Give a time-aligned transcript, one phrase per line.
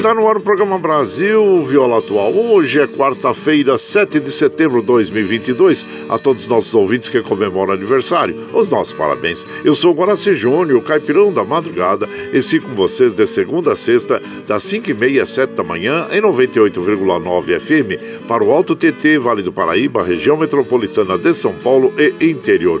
[0.00, 2.32] Está no ar o programa Brasil Viola Atual.
[2.32, 5.84] Hoje é quarta-feira, 7 de setembro de 2022.
[6.08, 9.44] A todos os nossos ouvintes que comemoram aniversário, os nossos parabéns.
[9.62, 14.22] Eu sou Guaraci Júnior, caipirão da madrugada, e sigo com vocês de segunda a sexta,
[14.48, 19.52] das 5h30 às 7 da manhã, em 98,9 FM, para o Alto TT, Vale do
[19.52, 22.80] Paraíba, região metropolitana de São Paulo e interior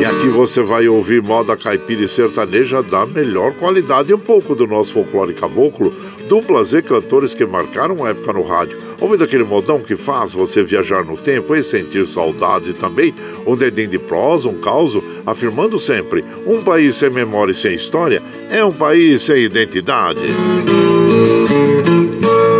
[0.00, 4.54] E aqui você vai ouvir moda caipira e sertaneja da melhor qualidade e um pouco
[4.54, 5.94] do nosso folclore caboclo,
[6.28, 8.76] duplas e cantores que marcaram época no rádio.
[9.00, 13.14] Ouvindo aquele modão que faz você viajar no tempo e sentir saudade também,
[13.46, 18.20] um dedinho de prosa, um caos, afirmando sempre: um país sem memória e sem história
[18.50, 20.20] é um país sem identidade.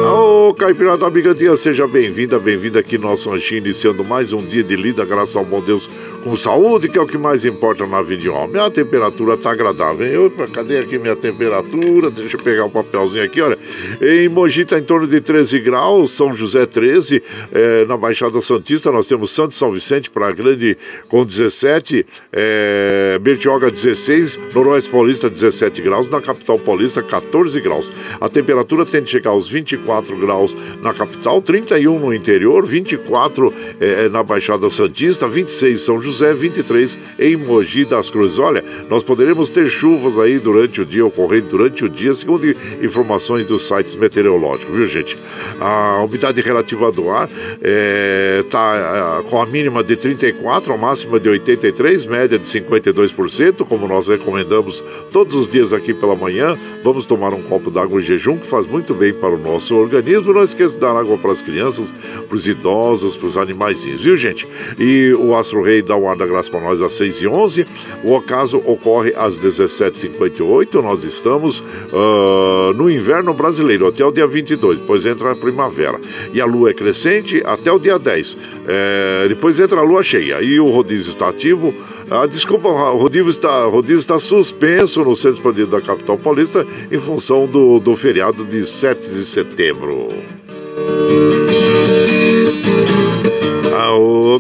[0.07, 4.63] Ô, Caipirada da Amiga seja bem-vinda, bem-vinda aqui no nosso ranchinho, iniciando mais um dia
[4.63, 5.89] de lida, graças ao bom Deus
[6.25, 8.61] com saúde, que é o que mais importa na vida de homem.
[8.61, 10.07] A temperatura tá agradável.
[10.07, 12.11] Eu, cadê aqui minha temperatura?
[12.11, 13.59] Deixa eu pegar o um papelzinho aqui, olha.
[14.01, 18.91] Em Mogi está em torno de 13 graus, São José 13, é, na Baixada Santista
[18.91, 20.79] nós temos Santo São Vicente para Grande
[21.09, 27.87] com 17, é, Bertioga 16, Noroeste Paulista 17 graus, na capital paulista 14 graus.
[28.21, 34.09] A temperatura tende a chegar aos 24 graus na capital, 31 no interior, 24 é,
[34.09, 38.39] na Baixada Santista, 26 São José, 23 em Mogi das Cruzes.
[38.39, 42.45] Olha, nós poderemos ter chuvas aí durante o dia, ocorrendo durante o dia, segundo
[42.83, 45.17] informações dos sites meteorológicos, viu gente?
[45.61, 50.77] A umidade relativa do ar está é, tá, é, com a mínima de 34, a
[50.77, 56.57] máxima de 83, média de 52%, como nós recomendamos todos os dias aqui pela manhã.
[56.83, 60.33] Vamos tomar um copo d'água em jejum, que faz muito bem para o nosso organismo.
[60.33, 61.93] Não esqueça de dar água para as crianças,
[62.29, 64.47] para os idosos, para os animaizinhos, viu gente?
[64.79, 67.67] E o Astro Rei dá o ar da graça para nós às 6 e 11
[68.05, 70.83] O ocaso ocorre às 17h58.
[70.83, 75.99] Nós estamos uh, no inverno brasileiro até o dia 22, depois entra a primavera.
[76.33, 78.37] E a lua é crescente até o dia 10.
[78.67, 80.41] É, depois entra a lua cheia.
[80.43, 81.75] E o rodízio está ativo.
[82.11, 86.99] Ah, desculpa, o rodízio está, rodízio está suspenso no centro expandido da capital paulista em
[86.99, 90.09] função do, do feriado de 7 de setembro.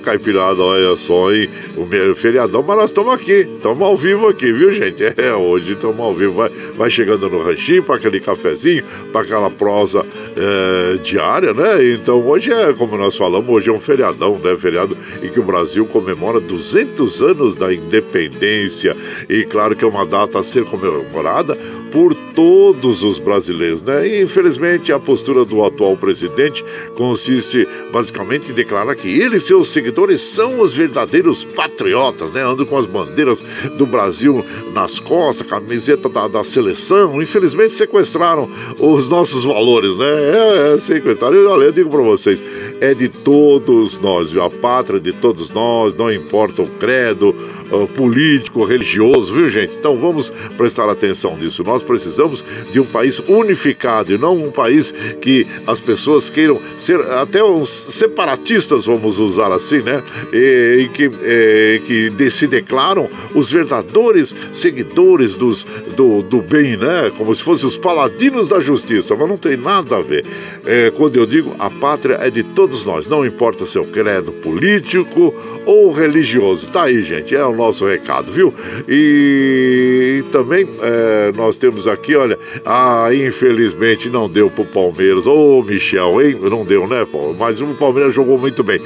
[0.04, 1.48] Caipirada, olha só, hein?
[1.76, 5.02] O meu feriadão, mas nós estamos aqui, estamos ao vivo aqui, viu, gente?
[5.16, 6.34] É, hoje estamos ao vivo.
[6.34, 10.04] Vai, vai chegando no ranchinho para aquele cafezinho, para aquela prosa
[10.36, 11.92] é, diária, né?
[11.94, 14.54] Então, hoje é, como nós falamos, hoje é um feriadão, né?
[14.56, 18.94] Feriado em que o Brasil comemora 200 anos da independência.
[19.28, 21.56] E claro que é uma data a ser comemorada
[21.94, 24.08] por todos os brasileiros, né?
[24.08, 26.64] E, infelizmente, a postura do atual presidente
[26.96, 32.42] consiste basicamente em declarar que ele e seus seguidores são os verdadeiros patriotas, né?
[32.42, 33.44] Andam com as bandeiras
[33.78, 37.22] do Brasil nas costas, camiseta da, da seleção.
[37.22, 38.50] Infelizmente, sequestraram
[38.80, 40.10] os nossos valores, né?
[40.10, 41.46] É, é sequestraram.
[41.46, 42.42] Olha, eu digo para vocês,
[42.80, 44.42] é de todos nós, viu?
[44.42, 47.32] A pátria de todos nós, não importa o credo,
[47.70, 49.74] uh, político, religioso, viu, gente?
[49.74, 51.62] Então vamos prestar atenção nisso.
[51.64, 57.00] Nós precisamos de um país unificado e não um país que as pessoas queiram ser
[57.00, 60.02] até uns separatistas, vamos usar assim, né?
[60.32, 65.64] E, e que, e, que se declaram os verdadeiros seguidores dos,
[65.96, 67.10] do, do bem, né?
[67.16, 70.24] Como se fossem os paladinos da justiça, mas não tem nada a ver.
[70.64, 75.34] É, quando eu digo a pátria é de todos nós, não importa seu credo político
[75.66, 76.66] ou religioso.
[76.68, 78.52] Tá aí, gente, é o nosso recado, viu?
[78.88, 85.26] E, e também é, nós temos aqui, olha, ah, infelizmente não deu pro Palmeiras.
[85.26, 86.38] Ô, Michel, hein?
[86.40, 87.36] Não deu, né, Paulo?
[87.38, 88.80] Mas o Palmeiras jogou muito bem.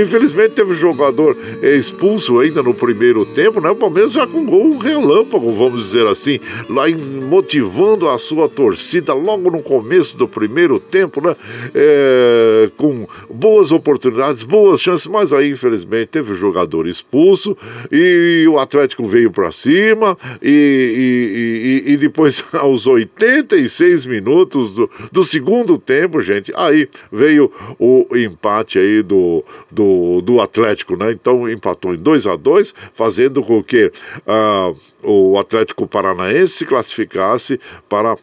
[0.00, 3.70] Infelizmente teve um jogador expulso ainda no primeiro tempo, né?
[3.70, 6.84] O Palmeiras já com gol relâmpago, vamos dizer assim, lá
[7.28, 11.34] motivando a sua torcida logo no começo do primeiro tempo, né?
[11.74, 17.56] É, com boas oportunidades, boas chances, mas aí infelizmente teve um jogador expulso
[17.90, 24.90] e o Atlético veio para cima e, e, e, e, depois aos 86 minutos do,
[25.10, 29.44] do segundo tempo, gente, aí veio o empate aí do do,
[30.22, 31.12] do Atlético, né?
[31.12, 37.60] Então empatou em 2 a 2 fazendo com que uh, o Atlético Paranaense se classificasse
[37.88, 38.16] para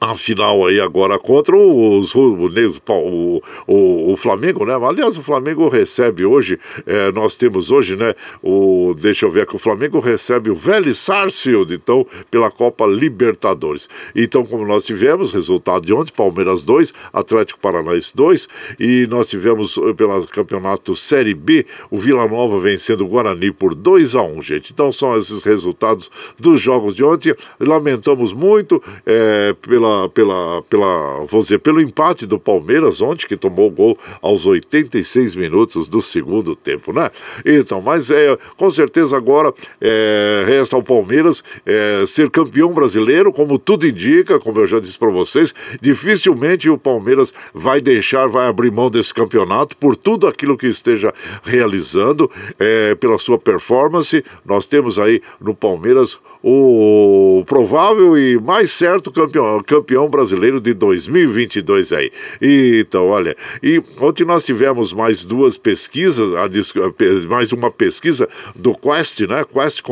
[0.00, 2.50] a final aí agora contra os, os
[2.88, 4.74] o, o, o, Flamengo, né?
[4.74, 8.14] Aliás, o Flamengo recebe hoje, é, nós temos hoje, né?
[8.42, 13.90] O, deixa eu ver aqui, o Flamengo recebe o Vélez Sarsfield, então, pela Copa Libertadores.
[14.16, 18.48] Então, como nós tivemos, resultado de ontem, Palmeiras 2, Atlético Paranaense 2,
[18.78, 23.74] e nós tivemos eh, pelo campeonato Série B, o Vila Nova vencendo o Guarani por
[23.74, 24.72] 2 a 1 gente.
[24.72, 27.34] Então, são esses resultados dos jogos de ontem.
[27.58, 33.68] Lamentamos muito é, pela pela, pela, pela, dizer, pelo empate do Palmeiras ontem, que tomou
[33.68, 37.10] o gol aos 86 minutos do segundo tempo, né?
[37.44, 43.58] Então, mas é, com certeza agora é, resta ao Palmeiras é, ser campeão brasileiro, como
[43.58, 48.70] tudo indica, como eu já disse para vocês, dificilmente o Palmeiras vai deixar, vai abrir
[48.70, 54.24] mão desse campeonato por tudo aquilo que esteja realizando, é, pela sua performance.
[54.44, 59.79] Nós temos aí no Palmeiras o provável e mais certo campeão, campeão
[60.10, 62.10] brasileiro de 2022 aí.
[62.40, 66.30] E, então, olha, e ontem nós tivemos mais duas pesquisas,
[67.28, 69.44] mais uma pesquisa do Quest, né?
[69.44, 69.82] Quest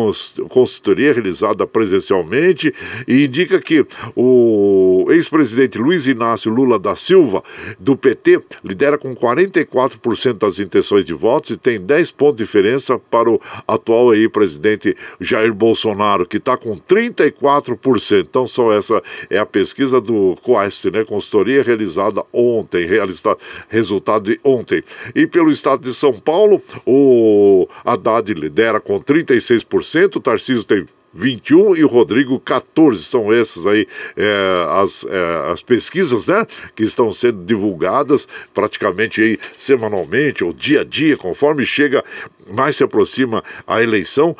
[0.48, 2.74] Consultoria realizada presencialmente
[3.06, 7.42] e indica que o ex-presidente Luiz Inácio Lula da Silva,
[7.78, 12.98] do PT, lidera com 44% das intenções de votos e tem 10 pontos de diferença
[12.98, 18.20] para o atual aí presidente Jair Bolsonaro, que está com 34%.
[18.20, 21.04] Então, só essa é a pesquisa do Quest, né?
[21.04, 24.82] Consultoria realizada ontem, realizada, resultado de ontem.
[25.14, 31.76] E pelo estado de São Paulo, o Haddad lidera com 36%, o Tarcísio tem 21
[31.76, 33.02] e o Rodrigo 14.
[33.04, 33.86] São essas aí
[34.16, 36.46] é, as, é, as pesquisas, né?
[36.74, 42.04] Que estão sendo divulgadas praticamente aí semanalmente ou dia a dia, conforme chega
[42.50, 44.36] mais se aproxima a eleição,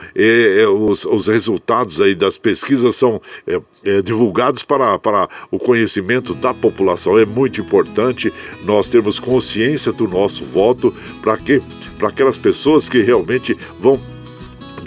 [0.88, 6.54] os, os resultados aí das pesquisas são é, é, divulgados para, para o conhecimento da
[6.54, 7.18] população.
[7.18, 8.32] É muito importante
[8.64, 11.62] nós termos consciência do nosso voto para que
[11.98, 14.00] para aquelas pessoas que realmente vão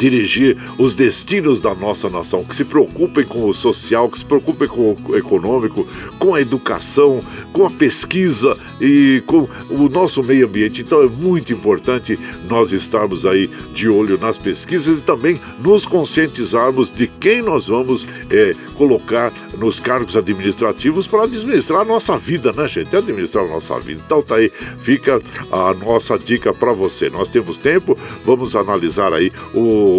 [0.01, 4.67] dirigir os destinos da nossa nação, que se preocupem com o social, que se preocupem
[4.67, 7.22] com o econômico, com a educação,
[7.53, 10.81] com a pesquisa e com o nosso meio ambiente.
[10.81, 12.17] Então é muito importante
[12.50, 18.08] nós estarmos aí de olho nas pesquisas e também nos conscientizarmos de quem nós vamos
[18.31, 22.96] é, colocar nos cargos administrativos para administrar a nossa vida, né, gente?
[22.96, 24.01] Administrar a nossa vida.
[24.03, 27.08] Então tá aí, fica a nossa dica para você.
[27.12, 29.31] Nós temos tempo, vamos analisar aí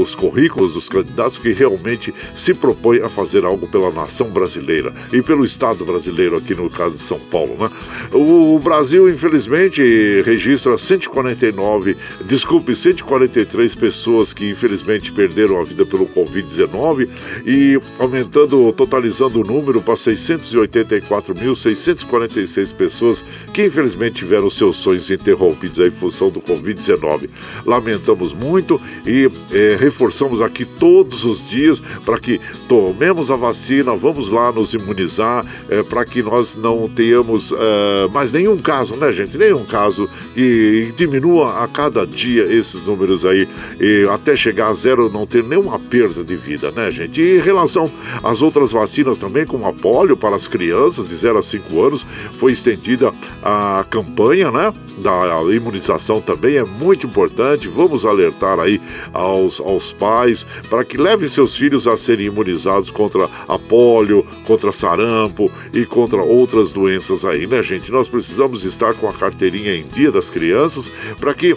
[0.00, 5.20] os currículos dos candidatos que realmente se propõem a fazer algo pela nação brasileira e
[5.22, 7.68] pelo Estado brasileiro, aqui no caso de São Paulo, né?
[8.12, 9.82] O Brasil, infelizmente,
[10.24, 17.08] registra 149, desculpe, 143 pessoas que infelizmente perderam a vida pelo Covid-19
[17.44, 25.90] e aumentando, totalizando o número para 684.646 pessoas que infelizmente tiveram seus sonhos interrompidos em
[25.90, 27.28] função do Covid-19.
[27.64, 34.30] Lamentamos muito e é, reforçamos aqui todos os dias para que tomemos a vacina, vamos
[34.30, 39.36] lá nos imunizar, é, para que nós não tenhamos é, mais nenhum caso, né, gente?
[39.36, 43.48] Nenhum caso e, e, diminua a cada dia esses números aí,
[43.80, 47.20] e até chegar a zero, não ter nenhuma perda de vida, né, gente?
[47.20, 47.90] E em relação
[48.22, 52.06] às outras vacinas também, como a polio para as crianças de 0 a 5 anos,
[52.38, 53.12] foi estendida
[53.42, 54.72] a campanha, né?
[54.98, 57.66] Da imunização também é muito importante.
[57.66, 58.80] Vamos alertar aí
[59.12, 64.72] aos, aos pais para que levem seus filhos a serem imunizados contra a polio, contra
[64.72, 67.90] sarampo e contra outras doenças aí, né, gente?
[67.90, 71.56] Nós precisamos estar com a carteirinha em dia das crianças para que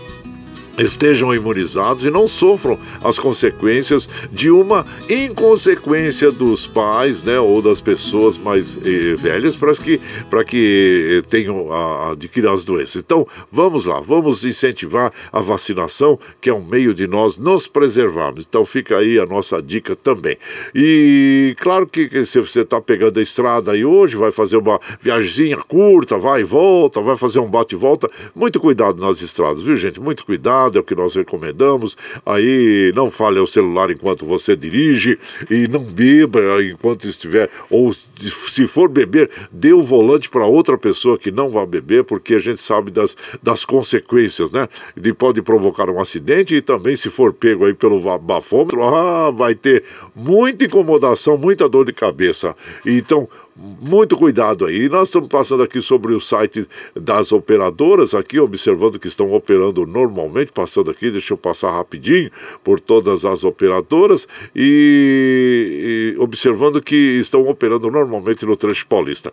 [0.77, 7.79] estejam imunizados e não sofram as consequências de uma inconsequência dos pais, né, ou das
[7.79, 12.97] pessoas mais eh, velhas para que para que eh, tenham a, adquirir as doenças.
[12.97, 18.45] Então, vamos lá, vamos incentivar a vacinação, que é um meio de nós nos preservarmos.
[18.47, 20.37] Então, fica aí a nossa dica também.
[20.73, 25.57] E claro que se você está pegando a estrada aí hoje, vai fazer uma viagemzinha
[25.57, 29.75] curta, vai e volta, vai fazer um bate e volta, muito cuidado nas estradas, viu,
[29.75, 29.99] gente?
[29.99, 31.97] Muito cuidado é o que nós recomendamos.
[32.25, 35.19] Aí não fale ao celular enquanto você dirige
[35.49, 41.17] e não beba enquanto estiver, ou se for beber, dê o volante para outra pessoa
[41.17, 44.67] que não vai beber, porque a gente sabe das, das consequências, né?
[44.95, 49.55] De pode provocar um acidente e também se for pego aí pelo bafômetro, ah, vai
[49.55, 49.83] ter
[50.15, 52.55] muita incomodação, muita dor de cabeça.
[52.85, 54.89] Então, muito cuidado aí.
[54.89, 60.51] Nós estamos passando aqui sobre o site das operadoras, aqui observando que estão operando normalmente,
[60.51, 62.29] passando aqui, deixa eu passar rapidinho
[62.63, 69.31] por todas as operadoras e, e observando que estão operando normalmente no trecho paulista.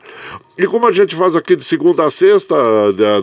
[0.57, 2.55] E como a gente faz aqui de segunda a sexta,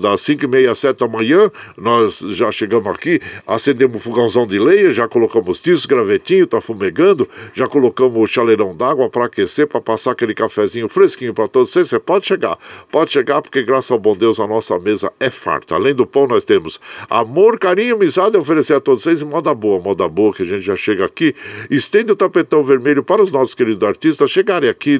[0.01, 4.45] das 5 e meia às 7 da manhã, nós já chegamos aqui, acendemos o fogãozão
[4.45, 9.65] de leia, já colocamos tiço, gravetinho, tá fumegando, já colocamos o chaleirão d'água para aquecer,
[9.65, 11.89] para passar aquele cafezinho fresquinho para todos vocês.
[11.89, 12.57] Você pode chegar,
[12.91, 15.75] pode chegar, porque graças ao bom Deus a nossa mesa é farta.
[15.75, 16.79] Além do pão, nós temos
[17.09, 20.45] amor, carinho, amizade a oferecer a todos vocês e moda boa, moda boa, que a
[20.45, 21.35] gente já chega aqui.
[21.69, 24.99] Estende o tapetão vermelho para os nossos queridos artistas chegarem aqui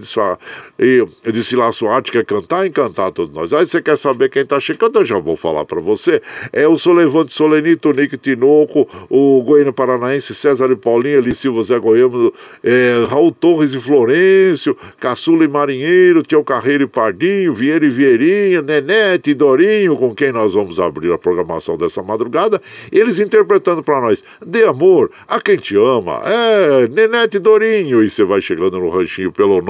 [0.80, 3.54] e, e desfilar sua arte, quer cantar, encantar todos nós.
[3.54, 6.22] Aí você quer saber quem está chegando, eu já vou falar para você.
[6.52, 11.80] É o Solevante Solenito, Nick Tinoco, o Goiano Paranaense, César e Paulinho, Eli Silva, Zé
[11.80, 17.86] Goiano, é, Raul Torres e Florencio, Caçula e Marinho Marinheiro, Tio Carreiro e Pardinho, Vieira
[17.86, 23.18] e Vieirinha, Nenete e Dorinho, com quem nós vamos abrir a programação dessa madrugada, eles
[23.20, 28.26] interpretando para nós, dê amor a quem te ama, é, Nenete e Dorinho, e você
[28.26, 29.62] vai chegando no ranchinho pelo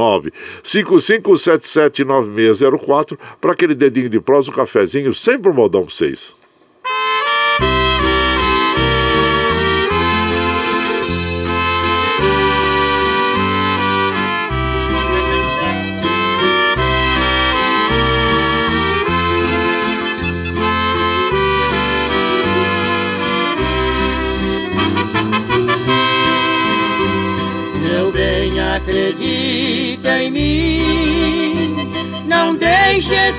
[0.63, 6.38] 955779604 para aquele dedinho de prosa, um cafezinho, sempre um modão pra vocês.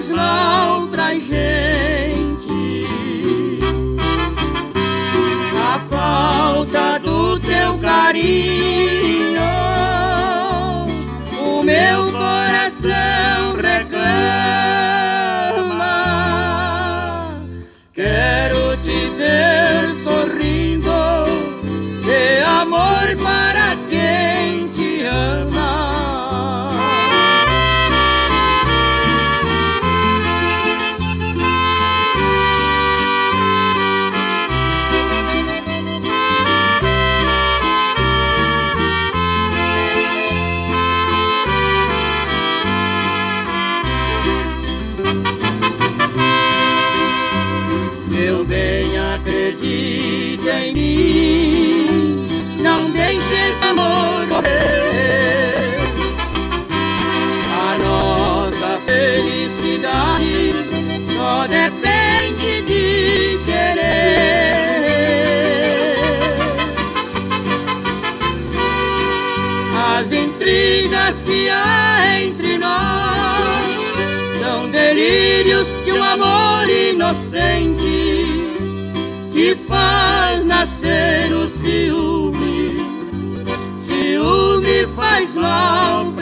[0.00, 2.86] Faz mal pra gente.
[5.62, 9.42] A falta do teu carinho,
[11.38, 13.39] o meu coração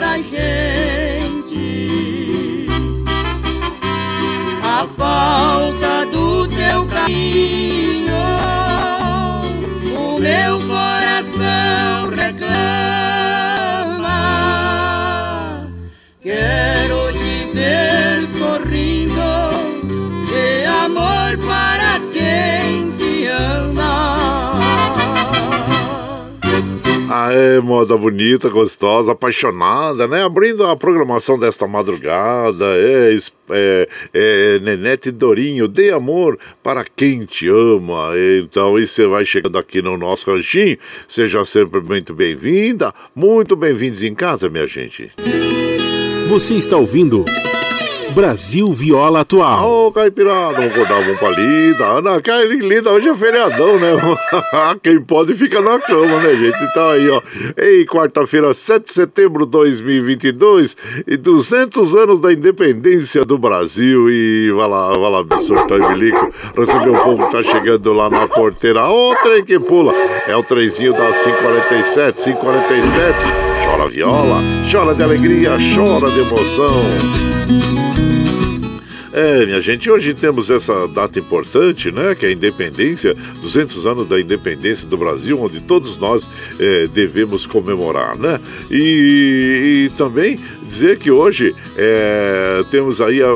[0.09, 1.87] pra gente.
[4.63, 8.08] A falta do teu carinho,
[27.31, 30.23] É moda bonita, gostosa, apaixonada, né?
[30.23, 33.15] Abrindo a programação desta madrugada, é,
[33.51, 38.11] é, é Nenete Dorinho, dê amor para quem te ama.
[38.41, 44.03] Então, e você vai chegando aqui no nosso ranchinho, seja sempre muito bem-vinda, muito bem-vindos
[44.03, 45.11] em casa, minha gente.
[46.29, 47.25] Você está ouvindo
[48.13, 49.87] Brasil Viola Atual.
[49.87, 51.85] Ô, Caipirada, vamos acordar, vamos pra lida.
[51.85, 53.91] Ana Kelly lida, hoje é feriadão, né?
[54.81, 56.57] Quem pode fica na cama, né, gente?
[56.63, 57.21] Então aí, ó.
[57.57, 60.75] Ei, quarta-feira, 7 de setembro de 2022
[61.07, 64.09] e 200 anos da independência do Brasil.
[64.09, 66.33] E vai lá, vai lá, surtar e bilico.
[66.57, 68.87] Receber o povo que tá chegando lá na porteira.
[68.89, 69.93] Ô, trem que pula.
[70.27, 73.49] É o trenzinho das 547, 547.
[73.69, 74.41] Chora viola,
[74.71, 77.28] chora de alegria, chora de emoção.
[79.21, 82.15] É, minha gente, hoje temos essa data importante, né?
[82.15, 87.45] Que é a independência, 200 anos da independência do Brasil, onde todos nós eh, devemos
[87.45, 88.39] comemorar, né?
[88.71, 93.29] E, e também dizer que hoje eh, temos aí a- a-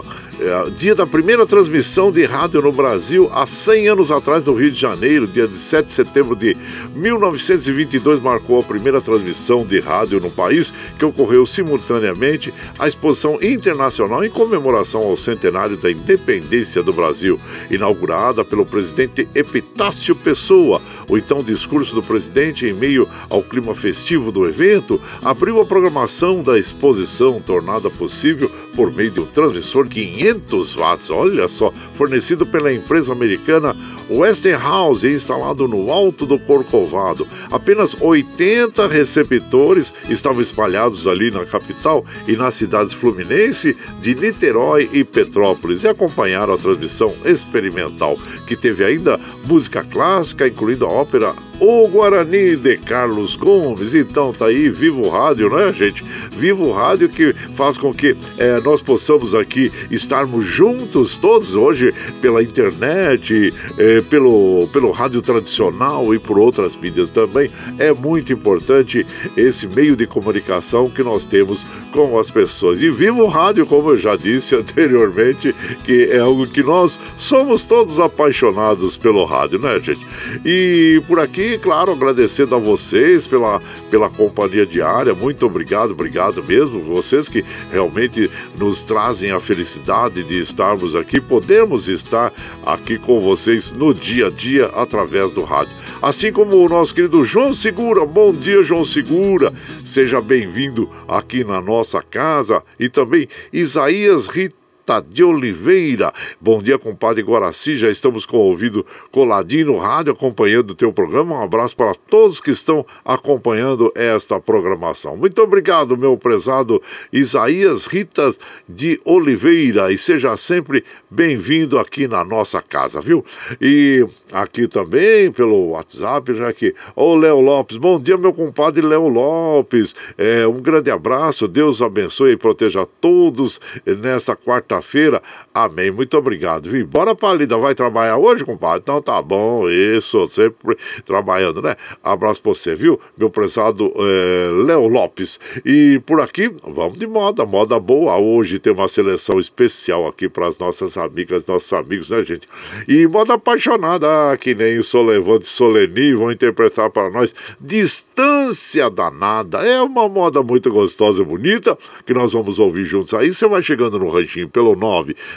[0.00, 0.02] a-
[0.42, 4.72] é, dia da primeira transmissão de rádio no Brasil, há 100 anos atrás, no Rio
[4.72, 6.56] de Janeiro, dia de 7 de setembro de
[6.96, 14.24] 1922, marcou a primeira transmissão de rádio no país, que ocorreu simultaneamente à Exposição Internacional
[14.24, 17.38] em comemoração ao centenário da independência do Brasil,
[17.70, 20.82] inaugurada pelo presidente Epitácio Pessoa.
[21.08, 26.42] O então discurso do presidente, em meio ao clima festivo do evento, abriu a programação
[26.42, 32.72] da exposição, tornada possível por meio de um transmissor 500 watts, olha só, fornecido pela
[32.72, 33.76] empresa americana
[34.10, 37.26] Westinghouse e instalado no alto do Corcovado.
[37.50, 45.04] Apenas 80 receptores estavam espalhados ali na capital e nas cidades fluminense de Niterói e
[45.04, 51.86] Petrópolis e acompanharam a transmissão experimental, que teve ainda música clássica, incluindo a ópera O
[51.86, 53.94] Guarani de Carlos Gomes.
[53.94, 56.02] Então tá aí, viva o rádio, né, gente?
[56.32, 61.94] Viva o rádio que faz com que eh, nós possamos aqui estarmos juntos todos hoje
[62.20, 67.48] pela internet, eh, pelo, pelo rádio tradicional e por outras mídias também.
[67.78, 72.82] É muito importante esse meio de comunicação que nós temos com as pessoas.
[72.82, 77.62] E viva o rádio, como eu já disse anteriormente, que é algo que nós somos
[77.62, 80.04] todos apaixonados pelo rádio, né, gente?
[80.44, 83.60] E por aqui E, claro, agradecendo a vocês pela,
[83.90, 85.12] pela companhia diária.
[85.12, 86.80] Muito obrigado, obrigado mesmo.
[86.80, 92.32] Vocês que realmente nos trazem a felicidade de estarmos aqui, podemos estar
[92.64, 97.24] aqui com vocês no dia a dia através do rádio assim como o nosso querido
[97.24, 98.04] João Segura.
[98.04, 99.52] Bom dia, João Segura.
[99.84, 104.61] Seja bem-vindo aqui na nossa casa e também Isaías Rita
[105.08, 106.12] de Oliveira.
[106.40, 107.78] Bom dia, compadre Guaraci.
[107.78, 111.38] Já estamos com o ouvido coladinho no rádio, acompanhando o teu programa.
[111.38, 115.16] Um abraço para todos que estão acompanhando esta programação.
[115.16, 119.92] Muito obrigado, meu prezado Isaías Ritas de Oliveira.
[119.92, 123.24] E seja sempre bem-vindo aqui na nossa casa, viu?
[123.60, 126.74] E aqui também pelo WhatsApp, já que.
[126.96, 129.94] Ô, Léo Lopes, bom dia, meu compadre Léo Lopes.
[130.18, 135.22] É, um grande abraço, Deus abençoe e proteja todos nesta quarta quarta-feira.
[135.54, 135.90] Amém.
[135.90, 136.86] Muito obrigado, viu?
[136.86, 137.58] Bora, Palida.
[137.58, 138.80] Vai trabalhar hoje, compadre?
[138.82, 139.68] Então tá bom.
[139.68, 141.76] Isso, sempre trabalhando, né?
[142.02, 142.98] Abraço pra você, viu?
[143.16, 145.38] Meu prezado é, Léo Lopes.
[145.64, 147.44] E por aqui, vamos de moda.
[147.44, 148.16] Moda boa.
[148.16, 152.48] Hoje tem uma seleção especial aqui para as nossas amigas, nossos amigos, né, gente?
[152.88, 154.06] E moda apaixonada,
[154.38, 159.58] que nem o Solevante Soleni vão interpretar para nós Distância Danada.
[159.58, 163.34] É uma moda muito gostosa e bonita que nós vamos ouvir juntos aí.
[163.34, 164.76] Você vai chegando no ranchinho pelo pelo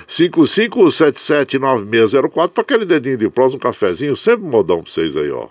[0.08, 5.48] 955779604 para aquele dedinho de prós, um cafezinho, sempre modão para vocês aí, ó.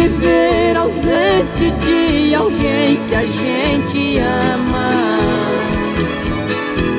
[0.00, 4.90] Viver ausente de alguém que a gente ama.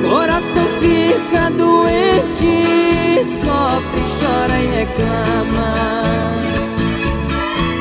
[0.08, 5.72] Coração fica doente, sofre, chora e reclama.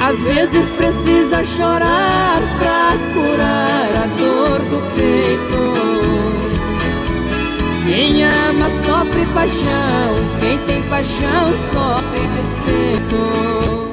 [0.02, 5.72] Às vezes precisa chorar pra curar a dor do peito.
[7.86, 13.91] Quem ama sofre paixão, quem tem paixão sofre despeito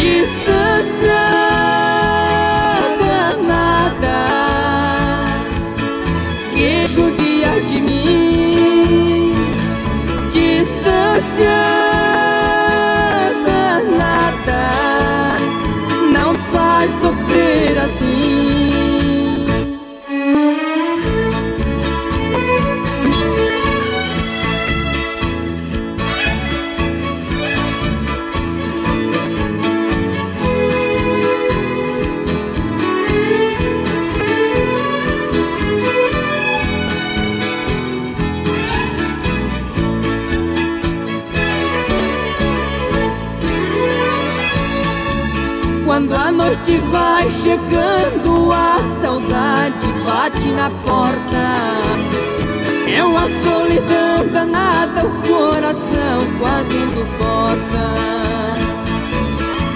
[0.00, 0.80] distância
[7.68, 9.34] de mim,
[10.32, 11.79] distância
[46.70, 51.50] noite vai chegando, a saudade bate na porta.
[52.88, 57.90] É uma solidão danada, o coração quase indo porta.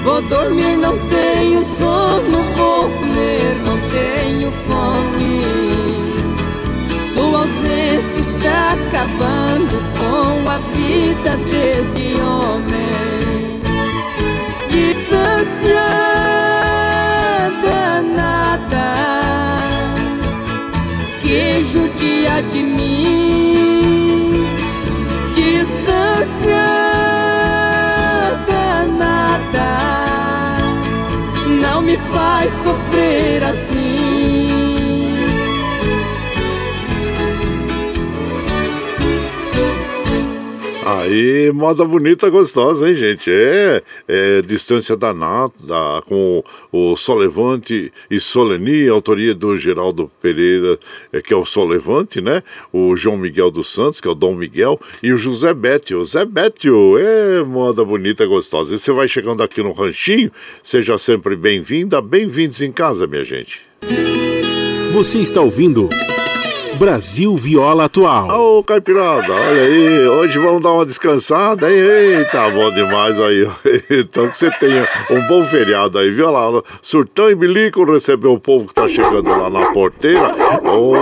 [0.04, 5.42] Vou dormir, não tenho sono, vou comer, não tenho fome.
[7.14, 12.94] Sua ausência está acabando com a vida deste homem
[14.68, 16.13] distância
[22.42, 24.32] de mim,
[25.34, 26.66] distância
[28.46, 29.76] danada
[31.60, 33.73] não me faz sofrer assim.
[41.00, 43.28] Aí, moda bonita, gostosa, hein, gente?
[43.28, 45.52] É, é Distância Danada,
[46.06, 50.78] com o Solevante e Soleni, autoria do Geraldo Pereira,
[51.12, 52.44] é, que é o Solevante, né?
[52.72, 56.04] O João Miguel dos Santos, que é o Dom Miguel, e o José Bétio.
[56.04, 58.74] Zé Bétio, é moda bonita, gostosa.
[58.74, 60.30] E você vai chegando aqui no Ranchinho,
[60.62, 63.62] seja sempre bem-vinda, bem-vindos em casa, minha gente.
[64.92, 65.88] Você está ouvindo.
[66.78, 68.28] Brasil Viola Atual.
[68.28, 71.78] Ô, Caipirada, olha aí, hoje vamos dar uma descansada, hein?
[71.78, 73.48] Eita, bom demais aí.
[73.90, 76.62] Então que você tenha um bom feriado aí, viu lá?
[76.82, 80.34] Surtão e Bilico recebeu o povo que tá chegando lá na porteira.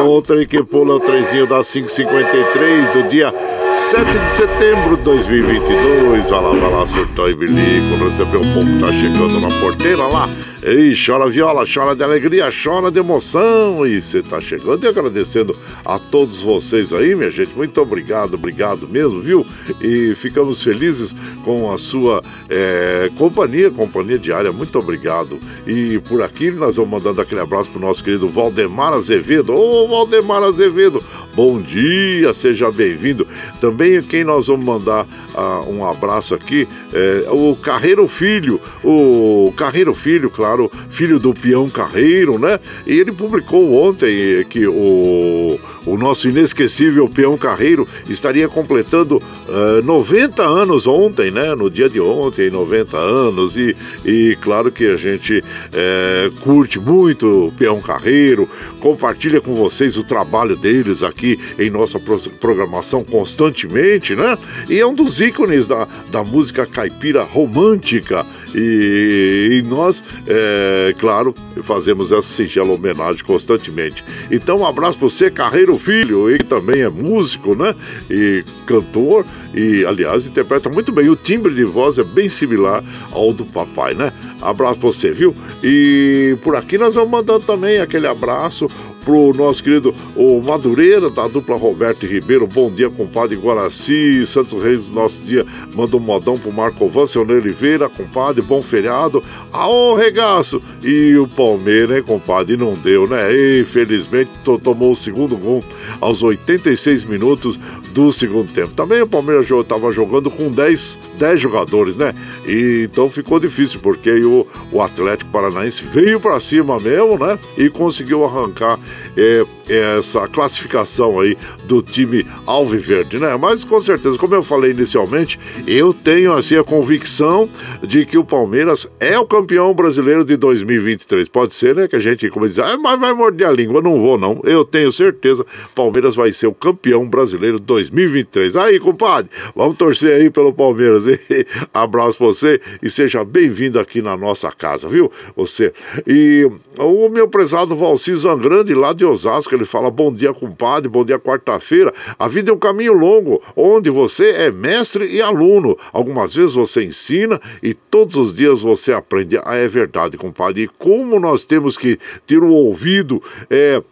[0.07, 3.33] Outra que pula o trenzinho das 5h53 do dia
[3.75, 6.31] 7 de setembro de 2022.
[6.31, 8.05] Vai lá, vai lá, surtou e bilico.
[8.05, 10.29] Recebeu o povo tá chegando na porteira lá.
[10.63, 13.85] Ei, chora viola, chora de alegria, chora de emoção.
[13.87, 17.53] E você tá chegando e agradecendo a todos vocês aí, minha gente.
[17.57, 19.47] Muito obrigado, obrigado mesmo, viu?
[19.81, 24.53] E ficamos felizes com a sua é, companhia, companhia diária.
[24.53, 25.41] Muito obrigado.
[25.67, 29.53] E por aqui nós vamos mandando aquele abraço pro nosso querido Valdemar Azevedo.
[29.53, 31.03] Ô, Valdemar Azevedo,
[31.35, 33.27] bom dia, seja bem-vindo.
[33.61, 38.61] Também quem nós vamos mandar uh, um abraço aqui é o Carreiro Filho.
[38.85, 42.61] O Carreiro Filho, claro filho do peão Carreiro, né?
[42.87, 49.83] E ele publicou ontem que o, o nosso inesquecível peão Carreiro estaria completando uh, eh,
[49.83, 51.55] 90 anos ontem, né?
[51.55, 53.57] No dia de ontem, 90 anos.
[53.57, 55.43] E, e claro que a gente
[55.73, 58.49] é, curte muito o peão Carreiro,
[58.81, 61.22] compartilha com vocês o trabalho deles aqui
[61.59, 61.99] em nossa
[62.41, 64.37] programação constantemente, né?
[64.69, 68.25] E é um dos ícones da, da música caipira romântica.
[68.55, 74.05] E, e nós, é, claro, fazemos essa singela homenagem constantemente.
[74.31, 77.75] Então, um abraço para você, Carreiro Filho, ele também é músico, né?
[78.11, 81.09] E cantor, e aliás, interpreta muito bem.
[81.09, 84.13] O timbre de voz é bem similar ao do papai, né?
[84.41, 85.35] Abraço para você, viu?
[85.63, 88.69] E por aqui nós vamos mandando também aquele abraço
[89.05, 92.47] pro nosso querido o Madureira, da dupla Roberto Ribeiro.
[92.47, 95.45] Bom dia, compadre Guaraci, Santos Reis, nosso dia.
[95.75, 99.23] Manda um modão pro Marco Van, Oliveira, compadre, bom feriado.
[99.53, 100.63] Aô, regaço!
[100.83, 102.57] E o Palmeiras, hein, compadre?
[102.57, 103.29] Não deu, né?
[103.61, 104.31] Infelizmente,
[104.63, 105.63] tomou o segundo gol
[106.01, 107.59] aos 86 minutos
[107.93, 108.73] do segundo tempo.
[108.73, 112.15] Também o Palmeiras estava jogando com 10, 10 jogadores, né?
[112.47, 117.39] E então ficou difícil, porque o, o Atlético Paranaense veio para cima mesmo, né?
[117.57, 118.79] E conseguiu arrancar
[119.17, 119.45] é,
[119.79, 123.37] essa classificação aí do time Alviverde, né?
[123.37, 127.49] Mas com certeza, como eu falei inicialmente, eu tenho assim a convicção
[127.83, 131.29] de que o Palmeiras é o campeão brasileiro de 2023.
[131.29, 131.89] Pode ser, né?
[131.89, 133.81] Que a gente, como diz, ah, mas vai morder a língua.
[133.81, 134.41] Não vou, não.
[134.45, 138.57] Eu tenho certeza, Palmeiras vai ser o campeão brasileiro de 2023.
[138.57, 141.05] Aí, compadre, vamos torcer aí pelo Palmeiras.
[141.73, 145.11] Abraço pra você e seja bem-vindo aqui na nossa casa, viu?
[145.37, 145.73] Você.
[146.07, 151.05] E o meu prezado Valci Zangrande, lá de Osasco, ele fala: bom dia, compadre, bom
[151.05, 151.93] dia, quarta-feira.
[152.19, 155.77] A vida é um caminho longo, onde você é mestre e aluno.
[155.93, 159.39] Algumas vezes você ensina e todos os dias você aprende.
[159.45, 160.63] Ah, é verdade, compadre.
[160.63, 163.23] E como nós temos que ter o um ouvido.
[163.51, 163.83] É,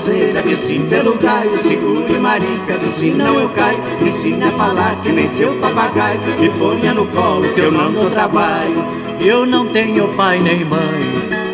[0.09, 4.95] Trepei na roseira, desci pelo galho Segure marica, se não eu caio Ensina a falar
[5.01, 8.89] que nem seu papagaio Me ponha no colo que eu não dou trabalho.
[9.21, 10.99] Eu não tenho pai nem mãe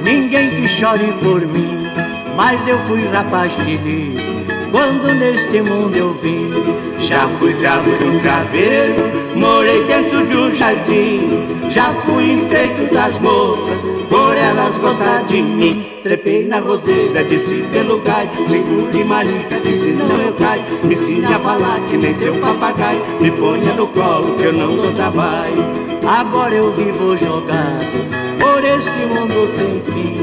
[0.04, 1.80] Ninguém que chore por mim
[2.36, 4.22] Mas eu fui rapaz feliz
[4.72, 6.50] Quando neste mundo eu vim
[7.00, 13.20] Já fui cabo de um caveiro Morei dentro de um jardim Já fui enfeito das
[13.20, 14.05] moças
[14.36, 15.88] Por elas gostar de mim.
[16.04, 21.40] Trepei na roseira, desci pelo gai Segure marica, disse não eu caio Me ensine a
[21.40, 23.02] falar que nem seu papagaio.
[23.22, 25.64] Me ponha no colo que eu não dou trabalho.
[26.06, 30.18] Agora eu vivo jogado Por este mundo sem fim.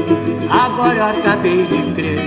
[0.47, 2.19] Agora eu acabei de crer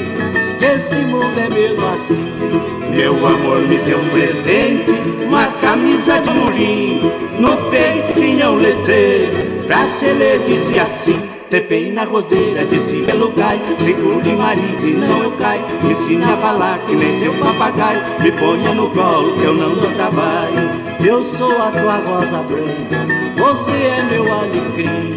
[0.58, 2.96] Que neste mundo é mesmo assim.
[2.96, 4.90] Meu amor me deu um presente,
[5.24, 11.35] uma camisa de murim, no peito tinha um letreiro, pra se ler dizia assim.
[11.56, 15.62] Trepei na roseira, desci pelo gai Seguro em marinho, se não eu caio.
[15.82, 19.70] Me ensina a falar que nem seu papagaio Me ponha no colo que eu não
[19.70, 20.70] dou trabalho.
[21.02, 23.06] Eu sou a tua rosa branca
[23.38, 25.14] Você é meu alecrim.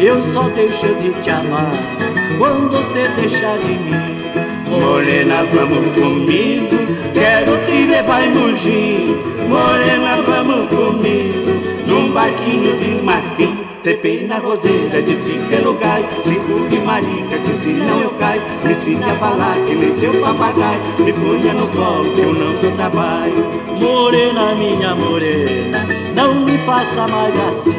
[0.00, 1.72] Eu só deixo de te amar
[2.38, 4.70] Quando você deixar de mim.
[4.70, 6.74] Morena, vamos comigo
[7.12, 15.02] Quero te levar em Mugim Morena, vamos comigo Num barquinho de marfim Trepei na roseira,
[15.02, 18.12] disse pelo gai Seguro de marica, que se não eu
[18.64, 20.80] Me ensina a falar que nem seu papagaio.
[21.00, 23.50] Me punha no colo que eu não dou trabalho.
[23.80, 27.74] Morena, minha morena Não me faça mais assim.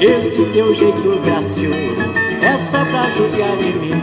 [0.00, 4.02] Esse teu jeito gracioso É só pra judiar de mim.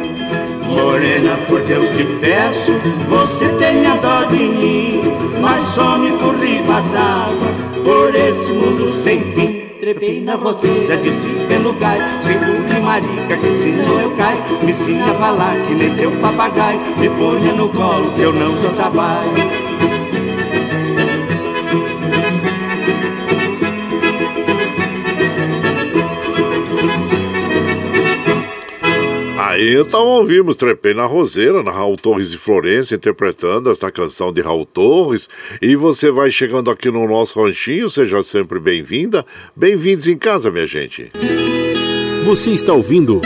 [0.67, 2.73] Morena, por Deus te peço
[3.09, 5.01] Você tenha dó de mim.
[5.41, 11.73] Mas some por riba d'água Por esse mundo sem fim trepei na roseira, desci pelo
[11.73, 15.93] gai, seguro de marica, que se não eu caio, me ensina a falar que nem
[15.97, 19.72] seu papagaio, me ponha no colo que eu não dou trabalho.
[29.53, 34.41] Aí então ouvimos Trepei na Roseira, na Raul Torres e Florença, interpretando esta canção de
[34.41, 35.29] Raul Torres.
[35.61, 39.23] E você vai chegando aqui no nosso ranchinho, seja sempre bem-vinda.
[39.55, 41.07] Bem-vindos em casa, minha gente.
[42.25, 43.21] Você está ouvindo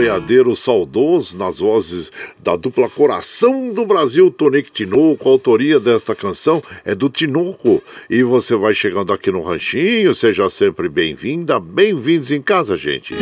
[0.00, 2.10] Boiadeiro saudoso nas vozes
[2.42, 5.28] da dupla Coração do Brasil, Tonique Tinoco.
[5.28, 7.82] A autoria desta canção é do Tinoco.
[8.08, 13.14] E você vai chegando aqui no Ranchinho, seja sempre bem-vinda, bem-vindos em casa, gente.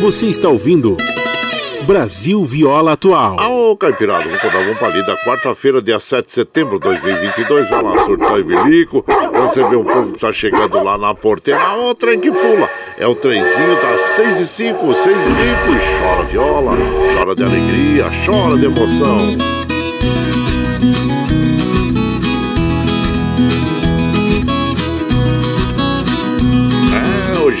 [0.00, 0.96] Você está ouvindo.
[1.86, 3.36] Brasil Viola Atual.
[3.38, 7.70] Ô, Caipirada, vamos contar vamos pra ali da quarta-feira, dia 7 de setembro de 2022.
[7.70, 9.04] Vai lá, surtar e bilico.
[9.32, 11.60] Você vê um povo que tá chegando lá na porteira.
[11.76, 12.68] O trem que pula.
[13.00, 15.36] É o trenzinho das 6 e 5, 6 e 5.
[16.02, 16.76] Chora viola,
[17.16, 19.18] chora de alegria, chora de emoção.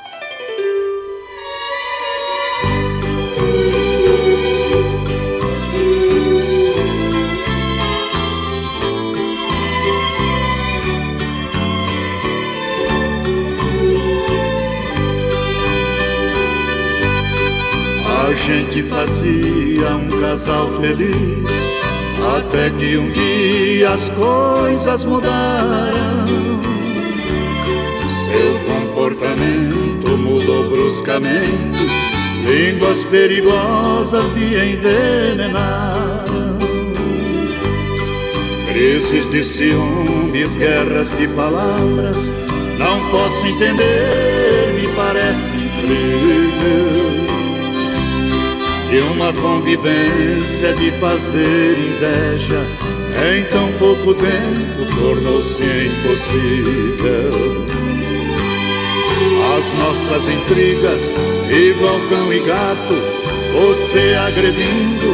[18.36, 21.50] gente fazia um casal feliz.
[22.38, 26.26] Até que um dia as coisas mudaram.
[28.28, 31.86] Seu comportamento mudou bruscamente.
[32.48, 36.24] Línguas perigosas de envenenar.
[38.72, 42.32] Crises de ciúmes, guerras de palavras,
[42.78, 46.96] não posso entender, me parece incrível.
[48.90, 52.62] Que uma convivência de fazer inveja
[53.34, 57.66] em tão pouco tempo tornou-se impossível.
[59.58, 61.16] As nossas intrigas,
[61.50, 62.94] igual cão e gato,
[63.54, 65.14] você agredindo,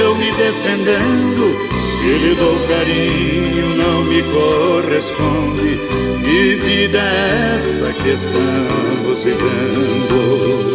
[0.00, 1.72] eu me defendendo.
[1.98, 5.80] Se lhe dou carinho, não me corresponde.
[6.22, 10.71] Que vida é essa que estamos vivendo?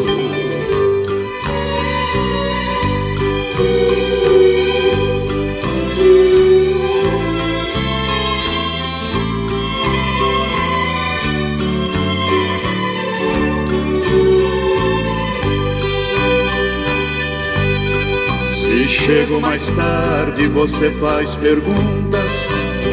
[19.47, 22.45] Mais tarde, você faz perguntas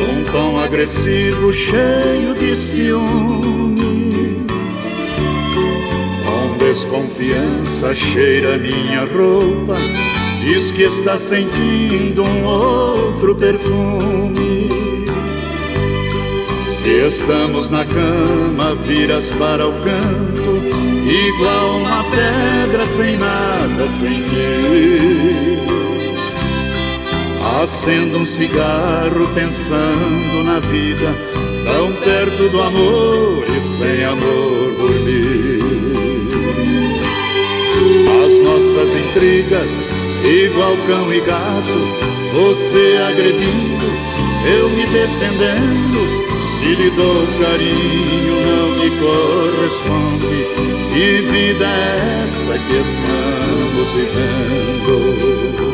[0.09, 4.47] um tom agressivo, cheio de ciúme.
[6.25, 9.75] Com desconfiança, cheira minha roupa,
[10.45, 14.69] diz que está sentindo um outro perfume.
[16.63, 20.61] Se estamos na cama, viras para o canto,
[21.05, 25.84] igual uma pedra sem nada sentir.
[27.63, 31.15] Acendo um cigarro pensando na vida,
[31.65, 35.63] tão perto do amor e sem amor dormir.
[38.25, 39.71] As nossas intrigas,
[40.25, 41.79] igual cão e gato,
[42.33, 43.87] você agredindo,
[44.47, 46.25] eu me defendendo.
[46.59, 50.45] Se lhe dou carinho, não me corresponde.
[50.93, 55.74] Que vida é essa que estamos vivendo?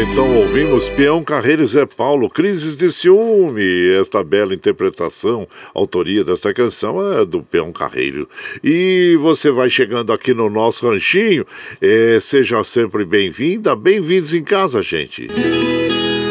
[0.00, 3.88] Então ouvimos Peão Carreiro e Zé Paulo, Crises de Ciúme.
[3.98, 8.28] Esta bela interpretação, autoria desta canção é do Peão Carreiro.
[8.62, 11.44] E você vai chegando aqui no nosso ranchinho,
[11.80, 15.26] é, seja sempre bem-vinda, bem-vindos em casa, gente.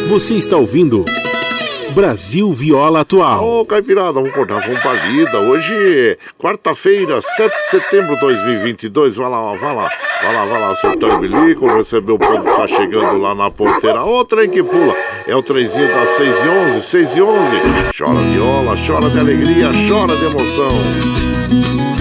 [0.08, 1.04] Você está ouvindo.
[1.98, 3.44] Brasil Viola Atual.
[3.44, 5.40] Ô, oh, Caipirada, vamos cortar com palida.
[5.40, 9.16] Hoje, quarta-feira, 7 de setembro de 2022.
[9.16, 9.90] Vai lá, vai lá,
[10.22, 13.50] vai lá, vai lá, acertar o bilico, recebeu o povo que tá chegando lá na
[13.50, 14.06] ponteira.
[14.06, 14.96] Ô, trem que pula.
[15.26, 17.40] É o trenzinho das 6 e 11, 6 e 11.
[17.98, 21.97] Chora viola, chora de alegria, chora de emoção.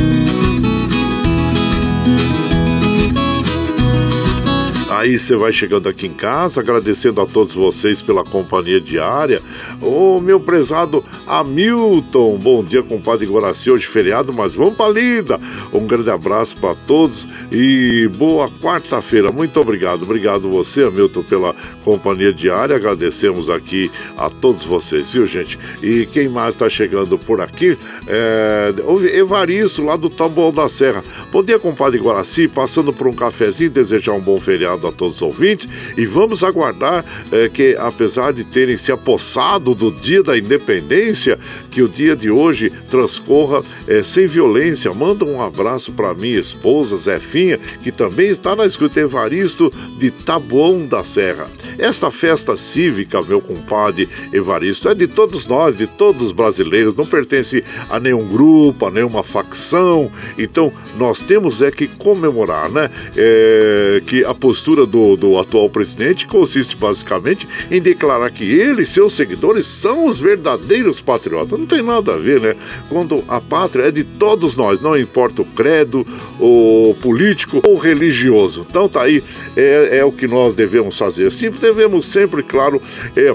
[5.07, 9.40] Aí você vai chegando aqui em casa, agradecendo a todos vocês pela companhia diária.
[9.80, 15.38] Ô, meu prezado Hamilton, bom dia, compadre Guaraci, hoje feriado, mas vamos pra lida.
[15.72, 19.30] Um grande abraço para todos e boa quarta-feira.
[19.30, 20.02] Muito obrigado.
[20.02, 21.54] Obrigado você, Hamilton, pela
[21.84, 22.74] companhia diária.
[22.74, 23.88] Agradecemos aqui
[24.18, 25.57] a todos vocês, viu, gente?
[25.84, 27.78] E quem mais está chegando por aqui?
[28.09, 28.74] É...
[29.16, 31.04] Evaristo, lá do Tambor da Serra.
[31.30, 35.22] Bom dia, compadre Guaraci, passando por um cafezinho, desejar um bom feriado a todos os
[35.22, 41.38] ouvintes e vamos aguardar é, que, apesar de terem se apossado do dia da independência,
[41.70, 44.92] que o dia de hoje transcorra é, sem violência.
[44.92, 50.86] Manda um abraço para minha esposa, Zefinha, que também está na escuta Evaristo de Taboão
[50.86, 51.49] da Serra.
[51.78, 57.07] Esta festa cívica, meu compadre Evaristo, é de todos nós, de todos os brasileiros, não
[57.07, 60.11] pertence a nenhum grupo, a nenhuma facção.
[60.38, 62.90] Então, nós temos é que comemorar, né?
[63.16, 68.86] É, que a postura do, do atual presidente consiste basicamente em declarar que ele e
[68.86, 71.58] seus seguidores são os verdadeiros patriotas.
[71.58, 72.56] Não tem nada a ver, né?
[72.88, 76.06] Quando a pátria é de todos nós, não importa o credo,
[76.40, 78.66] o político ou religioso.
[78.68, 79.22] Então tá aí,
[79.56, 81.30] é, é o que nós devemos fazer.
[81.30, 82.82] Sempre devemos sempre, claro,
[83.16, 83.34] é,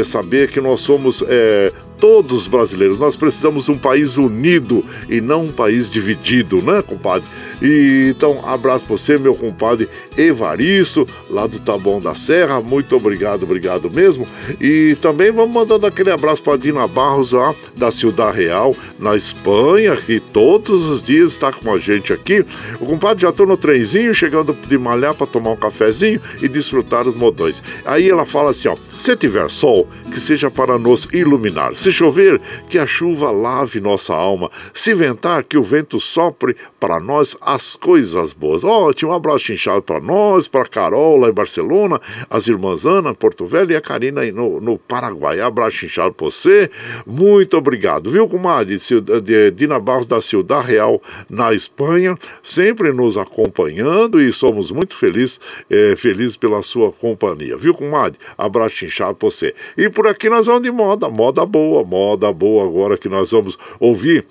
[0.00, 1.24] é saber que nós somos
[1.98, 2.98] todos brasileiros.
[2.98, 7.26] Nós precisamos de um país unido e não um país dividido, né, compadre?
[7.62, 12.60] E, então, abraço para você, meu compadre Evaristo, lá do Taboão da Serra.
[12.60, 14.26] Muito obrigado, obrigado mesmo.
[14.60, 19.96] E também vamos mandando aquele abraço para Dina Barros, lá da Ciudad Real, na Espanha,
[19.96, 22.44] que todos os dias está com a gente aqui.
[22.80, 27.08] O compadre já estou no trenzinho, chegando de malhar para tomar um cafezinho e desfrutar
[27.08, 27.62] os modões.
[27.84, 31.74] Aí ela fala assim: ó, se tiver sol, que seja para nos iluminar.
[31.86, 34.50] Se chover, que a chuva lave nossa alma.
[34.74, 38.64] Se ventar, que o vento sopre para nós as coisas boas.
[38.64, 43.46] Ótimo, um abraço inchado para nós, para Carol lá em Barcelona, as irmãs Ana, Porto
[43.46, 45.40] Velho e a Karina no, no Paraguai.
[45.40, 46.68] Abraço inchado para você.
[47.06, 48.78] Muito obrigado, viu, comadre?
[49.22, 55.40] De Dina Barros da Ciudad Real, na Espanha, sempre nos acompanhando e somos muito felizes,
[55.70, 58.18] é, felizes pela sua companhia, viu, comadre?
[58.36, 59.54] Abraço inchado para você.
[59.78, 63.56] E por aqui nós vamos de moda, moda boa, moda boa agora que nós vamos
[63.78, 64.26] ouvir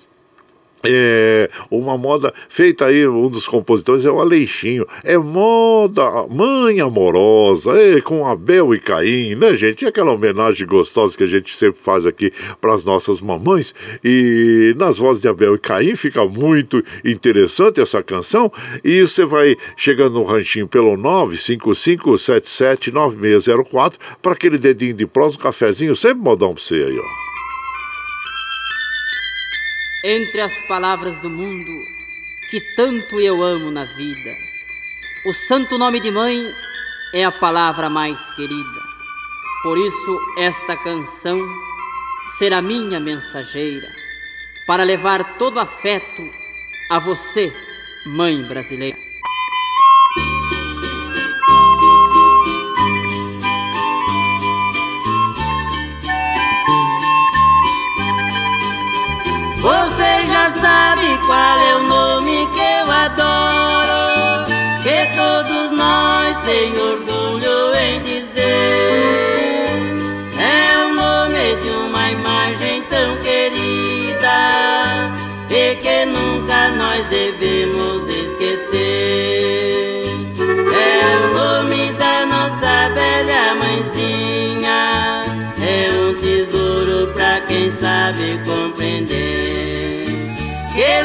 [0.88, 4.86] é, uma moda feita aí, um dos compositores é o Aleixinho.
[5.02, 9.84] É moda, mãe amorosa, é, com Abel e Caim, né, gente?
[9.84, 13.74] É aquela homenagem gostosa que a gente sempre faz aqui para as nossas mamães.
[14.04, 18.52] E nas vozes de Abel e Caim fica muito interessante essa canção.
[18.84, 25.96] E você vai chegando no ranchinho pelo 955779604 para aquele dedinho de prosa, um cafezinho,
[25.96, 27.25] sempre modão para você aí, ó.
[30.04, 31.72] Entre as palavras do mundo
[32.48, 34.36] que tanto eu amo na vida.
[35.24, 36.54] O santo nome de mãe
[37.12, 38.80] é a palavra mais querida.
[39.62, 41.40] Por isso, esta canção
[42.38, 43.92] será minha mensageira
[44.66, 46.22] para levar todo afeto
[46.90, 47.52] a você,
[48.04, 49.05] mãe brasileira.
[60.96, 64.46] Sabe qual é o nome que eu adoro,
[64.82, 69.68] que todos nós tem orgulho em dizer.
[70.38, 75.12] É o nome de uma imagem tão querida
[75.50, 79.26] e que nunca nós devemos esquecer.
[80.38, 85.24] É o nome da nossa velha mãezinha,
[85.60, 89.55] é um tesouro pra quem sabe compreender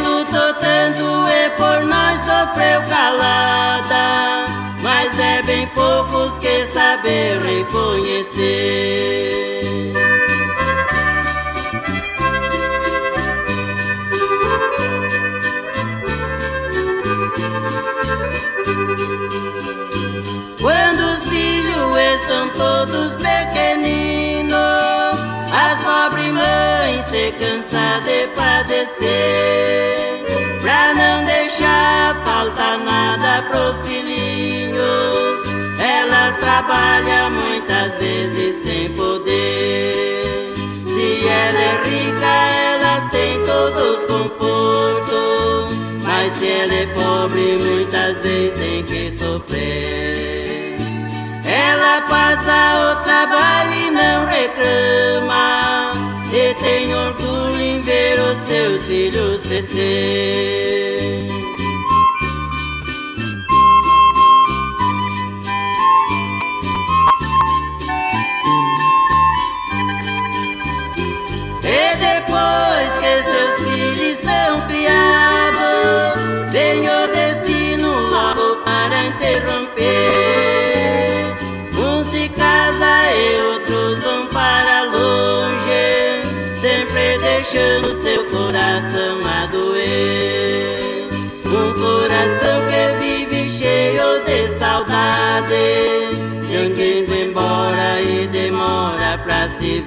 [0.02, 4.48] lutou tanto e por nós sofreu calada,
[4.82, 8.92] mas é bem poucos que saber reconhecer.
[20.62, 23.11] Quando os filhos estão todos
[27.32, 29.92] se cansam de padecer.
[30.62, 34.82] Pra não deixar faltar nada pros filhinhos.
[35.80, 40.54] Elas trabalham muitas vezes sem poder.
[40.86, 45.76] Se ela é rica, ela tem todos os confortos.
[46.04, 50.78] Mas se ela é pobre, muitas vezes tem que sofrer.
[51.46, 55.91] Ela passa o trabalho e não reclama
[56.34, 61.41] e tem orgulho em ver os seus filhos crescer.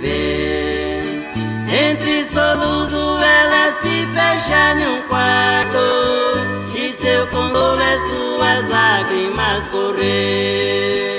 [0.04, 1.02] Pra se ver.
[1.72, 5.78] Entre soluço ela se fecha em um quarto
[6.76, 11.13] E seu consolo é suas lágrimas correr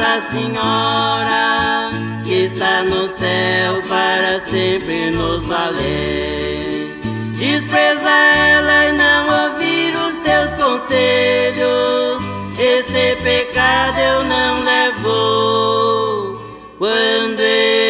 [0.00, 1.90] Nossa Senhora
[2.24, 6.98] Que está no céu para sempre nos valer.
[7.36, 12.22] Despreza ela e não ouvir os seus conselhos.
[12.58, 16.40] Esse pecado eu não levo.
[16.78, 17.89] Quando eu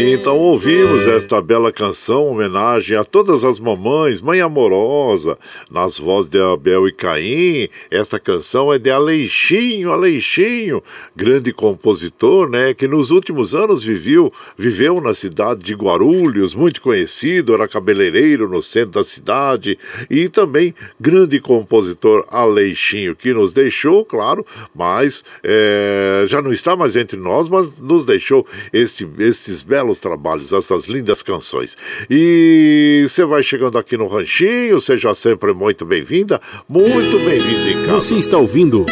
[0.00, 5.36] Aí, então ouvimos esta bela canção, homenagem a todas as mamães, Mãe Amorosa,
[5.70, 7.68] nas vozes de Abel e Caim.
[7.90, 10.82] Esta canção é de Aleixinho, Aleixinho,
[11.14, 17.52] grande compositor, né, que nos últimos anos viveu, viveu na cidade de Guarulhos, muito conhecido,
[17.52, 19.78] era cabeleireiro no centro da cidade
[20.08, 26.96] e também grande compositor Aleixinho, que nos deixou, claro, mas é, já não está mais
[26.96, 31.76] entre nós, mas nos deixou este, estes belos trabalhos, essas lindas canções.
[32.08, 38.00] E você vai chegando aqui no Ranchinho, seja sempre muito bem-vinda, muito bem-vindos em casa.
[38.00, 38.86] Você está ouvindo.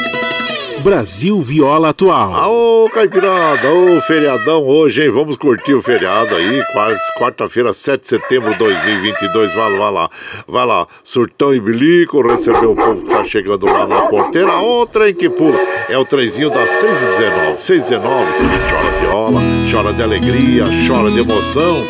[0.82, 2.50] Brasil Viola Atual.
[2.50, 5.10] Ô, Caipirada, ô, feriadão hoje, hein?
[5.10, 6.62] Vamos curtir o feriado aí,
[7.18, 9.54] quarta-feira, 7 de setembro de 2022.
[9.54, 10.10] Vai lá, vai lá,
[10.46, 10.88] vai lá.
[11.02, 14.60] Surtão e Bilico, receber o povo que tá chegando lá na porteira.
[14.60, 15.58] Ô, trem que pula.
[15.88, 18.26] É o trenzinho das 6 e 19 6 e 19
[18.70, 21.84] chora viola, chora de alegria, chora de emoção.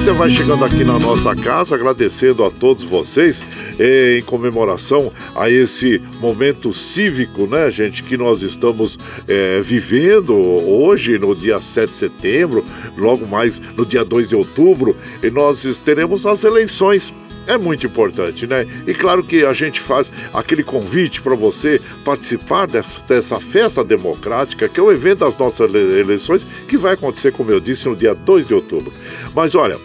[0.00, 3.42] Você vai chegando aqui na nossa casa, agradecendo a todos vocês
[3.78, 11.18] eh, em comemoração a esse momento cívico, né, gente, que nós estamos eh, vivendo hoje,
[11.18, 12.64] no dia 7 de setembro,
[12.96, 17.12] logo mais no dia 2 de outubro, e nós teremos as eleições
[17.46, 18.66] é muito importante, né?
[18.86, 24.78] E claro que a gente faz aquele convite para você participar dessa festa democrática, que
[24.78, 28.46] é o evento das nossas eleições, que vai acontecer, como eu disse, no dia 2
[28.46, 28.92] de outubro.
[29.34, 29.76] Mas olha,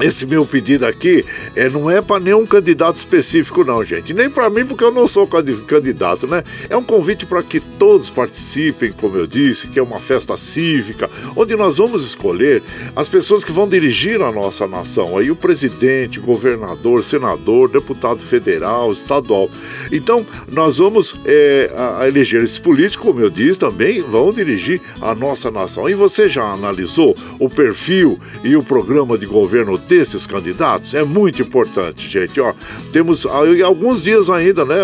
[0.00, 1.24] esse meu pedido aqui
[1.54, 4.14] é, não é para nenhum candidato específico, não, gente.
[4.14, 6.42] Nem para mim, porque eu não sou candidato, né?
[6.68, 11.10] É um convite para que todos participem, como eu disse, que é uma festa cívica,
[11.36, 12.62] onde nós vamos escolher
[12.94, 15.16] as pessoas que vão dirigir a nossa nação.
[15.18, 19.50] Aí o presidente, governador, senador, deputado federal, estadual.
[19.92, 24.80] Então, nós vamos é, a, a eleger esses políticos, como eu disse, também vão dirigir
[25.00, 25.88] a nossa nação.
[25.88, 31.42] E você já analisou o perfil e o programa de governo desses candidatos é muito
[31.42, 32.40] importante, gente.
[32.40, 32.54] Ó,
[32.92, 34.76] temos alguns dias ainda, né?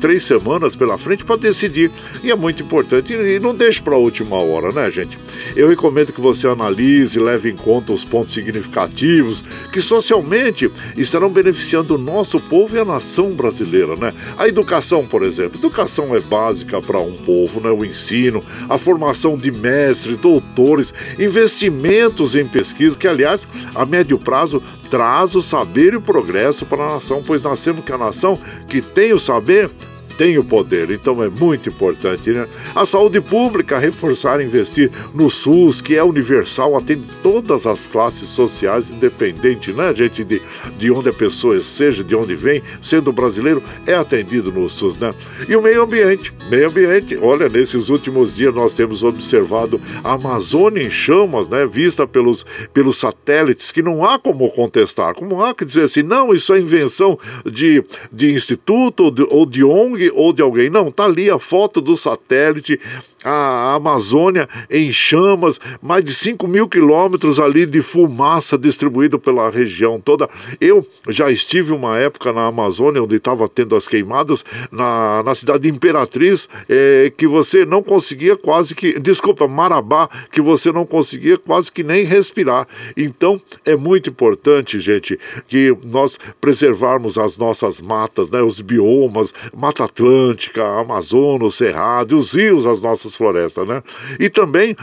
[0.00, 1.90] Três semanas pela frente para decidir.
[2.22, 3.12] E é muito importante.
[3.12, 5.18] E não deixe para a última hora, né, gente?
[5.54, 11.96] Eu recomendo que você analise, leve em conta os pontos significativos que socialmente estarão beneficiando
[11.96, 14.14] o nosso povo e a nação brasileira, né?
[14.38, 15.58] A educação, por exemplo.
[15.58, 17.70] Educação é básica para um povo, né?
[17.70, 24.53] O ensino, a formação de mestres, doutores, investimentos em pesquisa, que aliás, a médio prazo
[24.90, 28.38] traz o saber e o progresso para a nação, pois nós temos que a nação
[28.68, 29.70] que tem o saber
[30.16, 32.46] tem o poder, então é muito importante, né?
[32.74, 38.28] A saúde pública, reforçar e investir no SUS, que é universal, atende todas as classes
[38.28, 40.40] sociais, independente, né, gente, de,
[40.78, 45.10] de onde a pessoa seja, de onde vem, sendo brasileiro, é atendido no SUS, né?
[45.48, 50.82] E o meio ambiente, meio ambiente, olha, nesses últimos dias nós temos observado a Amazônia
[50.82, 55.64] em chamas, né, vista pelos, pelos satélites, que não há como contestar, como há que
[55.64, 60.42] dizer assim, não, isso é invenção de, de instituto de, ou de ONG, ou de
[60.42, 60.70] alguém.
[60.70, 62.80] Não, tá ali a foto do satélite
[63.24, 69.98] a Amazônia em chamas, mais de 5 mil quilômetros ali de fumaça distribuída pela região
[69.98, 70.28] toda.
[70.60, 75.62] Eu já estive uma época na Amazônia, onde estava tendo as queimadas, na, na cidade
[75.62, 78.98] de Imperatriz, é, que você não conseguia quase que.
[78.98, 82.68] Desculpa, Marabá, que você não conseguia quase que nem respirar.
[82.96, 85.18] Então, é muito importante, gente,
[85.48, 92.32] que nós preservarmos as nossas matas, né, os biomas, Mata Atlântica, Amazônia, o Cerrado, os
[92.32, 93.82] rios, as nossas florestas, né?
[94.18, 94.76] E também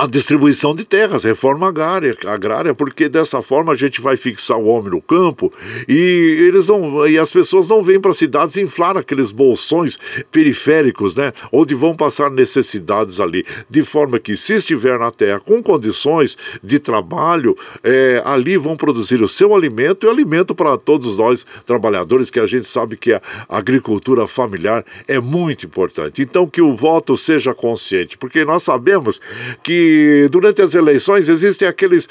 [0.00, 4.64] a distribuição de terras, reforma agrária, agrária, porque dessa forma a gente vai fixar o
[4.64, 5.52] homem no campo
[5.86, 9.98] e eles não e as pessoas não vêm para cidades inflar aqueles bolsões
[10.32, 15.62] periféricos, né, onde vão passar necessidades ali, de forma que se estiver na terra com
[15.62, 21.46] condições de trabalho, é, ali vão produzir o seu alimento e alimento para todos nós
[21.66, 23.20] trabalhadores que a gente sabe que a
[23.50, 26.22] agricultura familiar é muito importante.
[26.22, 29.20] Então que o voto seja consciente, porque nós sabemos
[29.62, 29.89] que
[30.30, 32.08] durante as eleições existem aqueles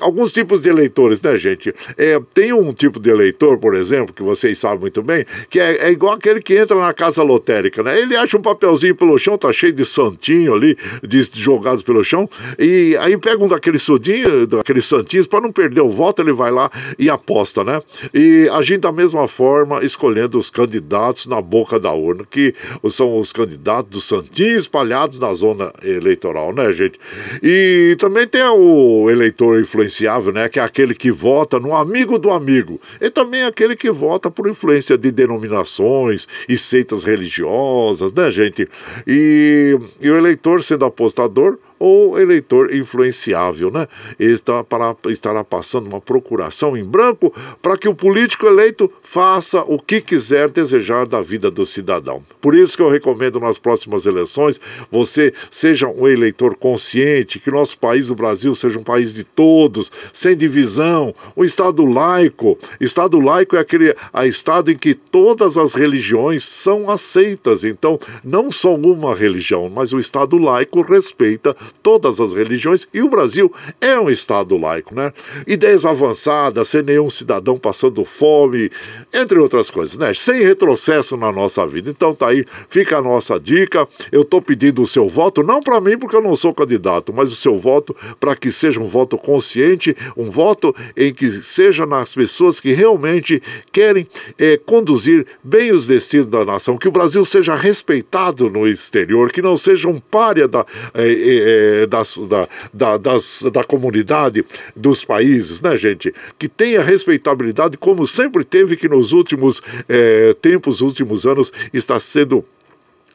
[0.00, 1.74] alguns tipos de eleitores, né, gente?
[1.96, 5.86] É, tem um tipo de eleitor, por exemplo, que vocês sabem muito bem, que é,
[5.86, 8.00] é, igual aquele que entra na casa lotérica, né?
[8.00, 12.28] Ele acha um papelzinho pelo chão, tá cheio de santinho ali, de, jogados pelo chão,
[12.58, 16.50] e aí pega um daqueles sudinhos, daqueles santinhos, para não perder o voto, ele vai
[16.50, 17.80] lá e aposta, né?
[18.14, 22.54] E agindo da mesma forma, escolhendo os candidatos na boca da urna, que
[22.90, 26.98] são os candidatos dos santinhos espalhados na zona eleitoral, né, gente?
[27.42, 30.48] E também tem o eleitor influenciável, né?
[30.48, 32.80] Que é aquele que vota no amigo do amigo.
[33.00, 38.68] E também aquele que vota por influência de denominações e seitas religiosas, né, gente?
[39.06, 43.88] E, e o eleitor sendo apostador ou eleitor influenciável, né?
[44.18, 49.78] Está para, estará passando uma procuração em branco para que o político eleito faça o
[49.78, 52.22] que quiser desejar da vida do cidadão.
[52.38, 54.60] Por isso que eu recomendo nas próximas eleições
[54.92, 59.90] você seja um eleitor consciente, que nosso país, o Brasil, seja um país de todos,
[60.12, 62.58] sem divisão, um Estado laico.
[62.78, 67.64] Estado laico é aquele a Estado em que todas as religiões são aceitas.
[67.64, 73.08] Então, não só uma religião, mas o Estado laico respeita todas as religiões e o
[73.08, 75.12] Brasil é um Estado laico, né?
[75.46, 78.70] Ideias avançadas, sem nenhum cidadão passando fome,
[79.12, 80.12] entre outras coisas, né?
[80.14, 81.90] Sem retrocesso na nossa vida.
[81.90, 83.86] Então tá aí, fica a nossa dica.
[84.10, 87.32] Eu tô pedindo o seu voto, não para mim porque eu não sou candidato, mas
[87.32, 92.14] o seu voto para que seja um voto consciente, um voto em que seja nas
[92.14, 93.42] pessoas que realmente
[93.72, 94.06] querem
[94.38, 99.42] é, conduzir bem os destinos da nação, que o Brasil seja respeitado no exterior, que
[99.42, 100.64] não seja um párea da,
[100.94, 104.44] é, é, das, da, da, das, da comunidade
[104.74, 106.14] dos países, né, gente?
[106.38, 112.44] Que tenha respeitabilidade como sempre teve que nos últimos é, tempos, últimos anos, está sendo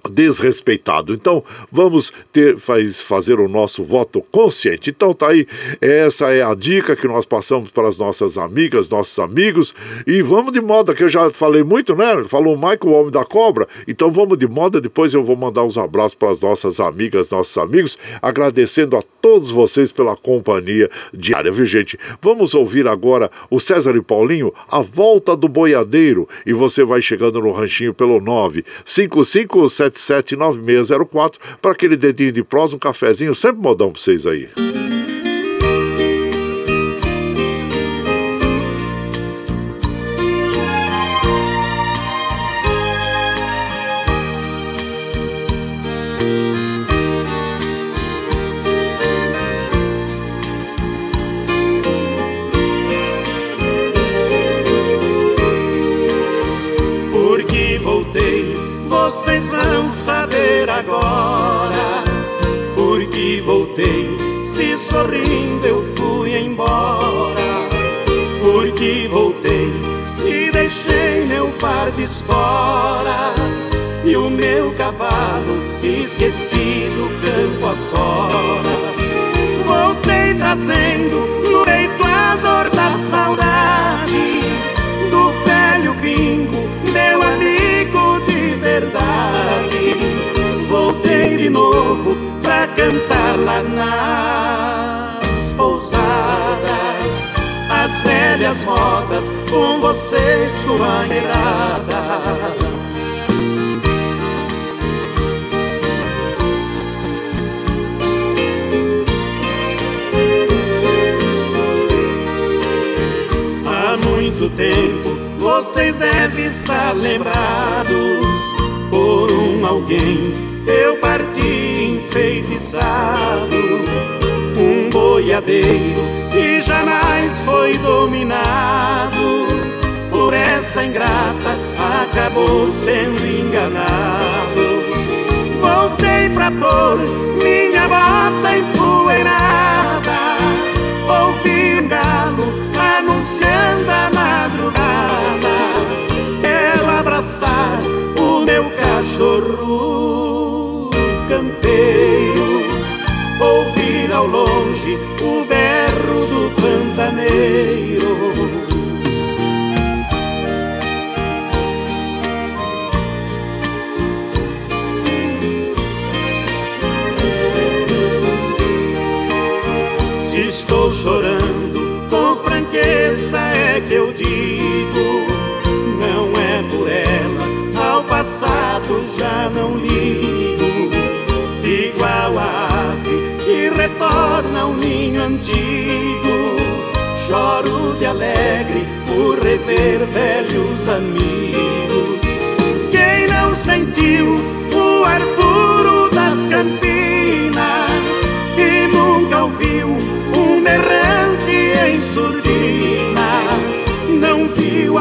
[0.10, 1.14] desrespeitado.
[1.14, 4.89] Então, vamos ter faz, fazer o nosso voto consciente.
[4.89, 5.47] Então, tá aí,
[5.82, 9.74] essa é a dica que nós passamos para as nossas amigas, nossos amigos,
[10.06, 12.24] e vamos de moda, que eu já falei muito, né?
[12.26, 13.68] Falou o Michael, o homem da cobra.
[13.88, 17.58] Então, vamos de moda, depois eu vou mandar uns abraços para as nossas amigas, nossos
[17.58, 21.97] amigos, agradecendo a todos vocês pela companhia diária, viu, gente?
[22.22, 27.41] Vamos ouvir agora o César e Paulinho, a volta do boiadeiro, e você vai chegando
[27.41, 34.02] no ranchinho pelo 955 9779604 para aquele dedinho de prosa, um cafezinho, sempre modão para
[34.02, 34.50] vocês aí.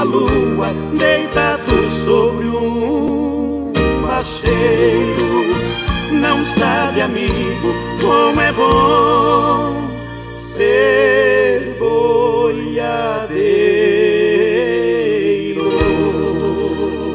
[0.05, 5.45] Lua deitado sobre um macheiro,
[6.13, 9.91] não sabe, amigo, como é bom
[10.37, 11.34] ser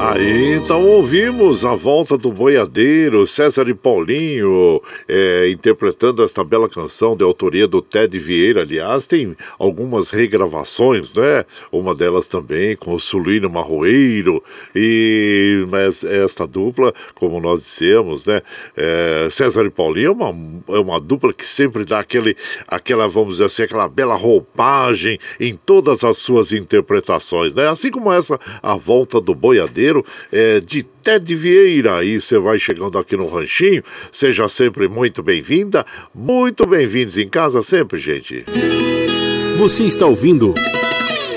[0.01, 7.17] Aí então ouvimos a volta do boiadeiro, César e Paulinho, é, interpretando esta bela canção
[7.17, 8.61] de autoria do Ted Vieira.
[8.61, 11.43] Aliás, tem algumas regravações, né?
[11.69, 14.41] Uma delas também com o Sulino Marroeiro.
[14.73, 18.41] E mas esta dupla, como nós dissemos, né?
[18.77, 20.33] É, César e Paulinho é uma,
[20.77, 22.37] é uma dupla que sempre dá aquele,
[22.69, 27.67] aquela, vamos dizer assim, aquela bela roupagem em todas as suas interpretações, né?
[27.67, 29.88] Assim como essa, a volta do boiadeiro
[30.31, 32.03] é, de Ted Vieira.
[32.03, 37.61] E você vai chegando aqui no Ranchinho, seja sempre muito bem-vinda, muito bem-vindos em casa
[37.61, 38.45] sempre, gente.
[39.57, 40.53] Você está ouvindo.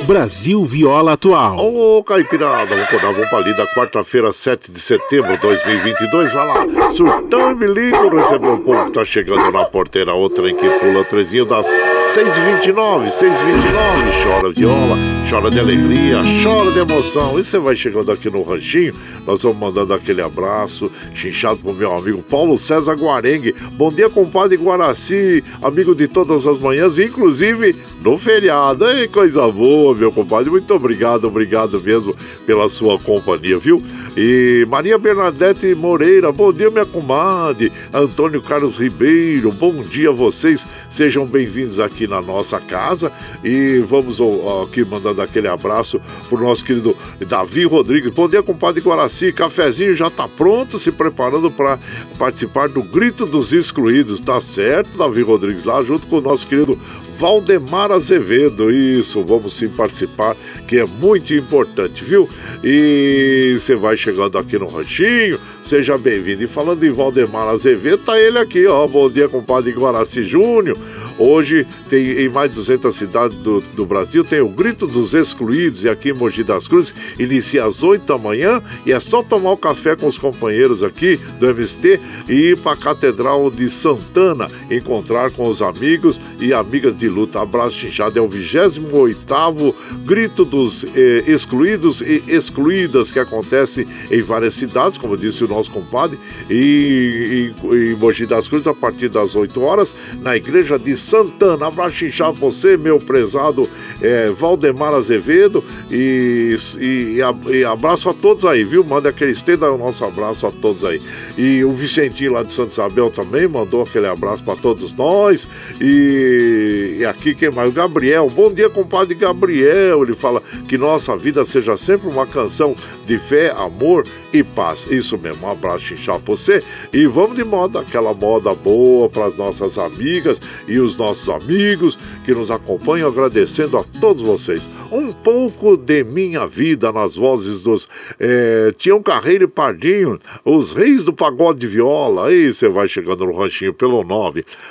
[0.06, 1.56] Brasil Viola Atual.
[1.58, 6.32] Ô, oh, Caipirada, vamos acordar, vamos ali da quarta-feira, 7 de setembro de 2022.
[6.32, 10.56] Vai lá, surtão e milico, recebeu o povo que tá chegando na porteira, outra em
[10.56, 14.24] que pula trezinho das 6h29, 6h29.
[14.24, 14.96] Chora viola,
[15.32, 17.38] chora de alegria, chora de emoção.
[17.38, 18.94] E você vai chegando aqui no ranchinho,
[19.26, 23.54] nós vamos mandando aquele abraço, chinchado pro meu amigo Paulo César Guarengue.
[23.72, 28.86] Bom dia, compadre Guaraci, amigo de todas as manhãs, inclusive no feriado.
[28.86, 30.50] Ei, coisa boa, meu compadre.
[30.50, 32.14] Muito obrigado, obrigado mesmo
[32.44, 33.82] pela sua companhia, viu?
[34.16, 37.72] E Maria Bernadette Moreira, bom dia, minha comadre.
[37.92, 40.66] Antônio Carlos Ribeiro, bom dia a vocês.
[40.90, 43.10] Sejam bem-vindos aqui na nossa casa.
[43.42, 45.98] E vamos ó, aqui mandando aquele abraço
[46.28, 46.94] pro nosso querido
[47.26, 48.12] Davi Rodrigues.
[48.12, 49.32] Bom dia, compadre Guaraci.
[49.32, 51.78] Cafezinho já tá pronto, se preparando para
[52.18, 54.20] participar do Grito dos Excluídos.
[54.20, 56.78] Tá certo, Davi Rodrigues, lá junto com o nosso querido
[57.22, 58.68] Valdemar Azevedo.
[58.68, 62.28] Isso, vamos sim participar, que é muito importante, viu?
[62.64, 66.42] E você vai chegando aqui no Ranchinho, seja bem-vindo.
[66.42, 68.88] E falando em Valdemar Azevedo, tá ele aqui, ó.
[68.88, 70.76] Bom dia, compadre Guaraci Júnior.
[71.22, 75.84] Hoje tem em mais de 200 cidades do, do Brasil tem o Grito dos Excluídos
[75.84, 79.52] e aqui em Mogi das Cruzes inicia às 8 da manhã e é só tomar
[79.52, 84.48] o café com os companheiros aqui do MST e ir para a Catedral de Santana
[84.68, 87.40] encontrar com os amigos e amigas de luta.
[87.40, 94.54] Abraço chinchado é o 28º Grito dos eh, Excluídos e Excluídas que acontece em várias
[94.54, 96.18] cidades, como disse o nosso compadre,
[96.50, 101.11] e em Mogi das Cruzes a partir das 8 horas na igreja de Santana.
[101.16, 103.68] Abraço inchado você, meu prezado
[104.00, 105.62] é, Valdemar Azevedo.
[105.90, 107.18] E, e,
[107.50, 108.82] e, abraço a todos aí, viu?
[108.82, 111.00] Manda aquele estenda o nosso abraço a todos aí.
[111.36, 115.46] E o Vicentinho lá de Santa Isabel também mandou aquele abraço para todos nós.
[115.80, 117.68] E, e aqui quem mais?
[117.68, 118.28] O Gabriel.
[118.30, 120.02] Bom dia, compadre Gabriel.
[120.02, 122.74] Ele fala que nossa vida seja sempre uma canção
[123.06, 124.86] de fé, amor e paz.
[124.90, 126.62] Isso mesmo, um abraço inchado pra você.
[126.92, 131.98] E vamos de moda, aquela moda boa para as nossas amigas e os nossos amigos
[132.24, 134.66] que nos acompanham, agradecendo a todos vocês.
[134.90, 141.04] Um pouco de minha vida nas vozes dos é, Tião Carreiro e Pardinho, os reis
[141.04, 142.28] do pagode de viola.
[142.28, 144.02] Aí você vai chegando no ranchinho pelo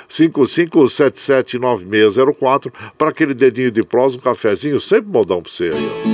[0.08, 6.11] 955779604 para aquele dedinho de prós, um cafezinho, sempre modão para você aí, ó.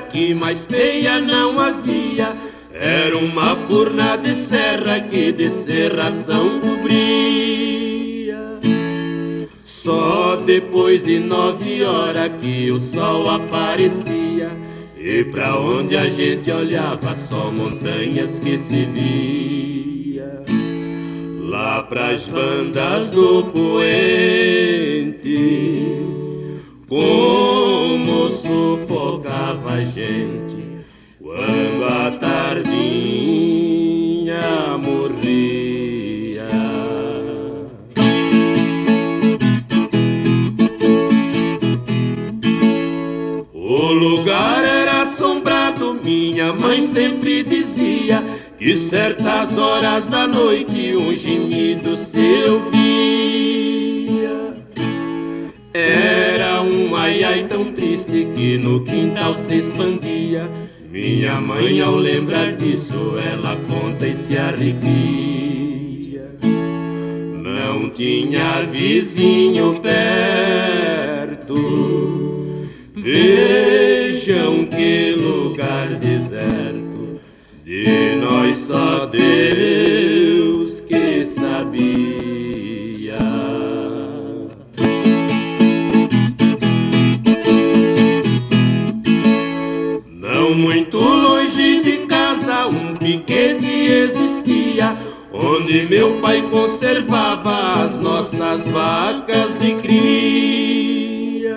[0.00, 2.34] Que mais feia não havia.
[2.72, 8.58] Era uma furna de serra que de serração cobria.
[9.64, 14.50] Só depois de nove horas que o sol aparecia.
[14.96, 20.42] E pra onde a gente olhava, só montanhas que se via.
[21.40, 24.34] Lá pras bandas do poente
[26.88, 30.64] como sufocava a gente
[31.20, 32.74] quando a tardinha
[34.78, 36.48] morria.
[43.52, 48.22] O lugar era assombrado, minha mãe sempre dizia
[48.58, 53.93] que certas horas da noite um gemido se ouvia.
[55.76, 60.48] Era um ai ai tão triste que no quintal se expandia.
[60.88, 66.30] Minha mãe, ao lembrar disso, ela conta e se arrepia.
[67.42, 71.56] Não tinha vizinho perto.
[72.94, 77.18] Vejam que lugar deserto.
[77.64, 82.13] De nós só Deus que sabia.
[93.04, 94.96] Piquete existia,
[95.30, 101.54] onde meu pai conservava as nossas vacas de cria.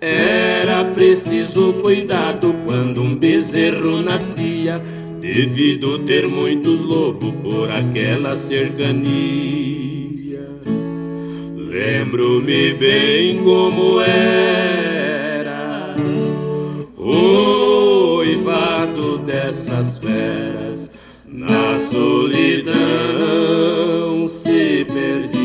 [0.00, 4.82] Era preciso cuidado quando um bezerro nascia,
[5.20, 9.06] devido ter muitos lobos por aquelas cercanias.
[11.56, 14.89] Lembro-me bem como era.
[19.80, 20.90] Dessas feras
[21.26, 22.68] na solidão
[24.28, 25.40] se perdia.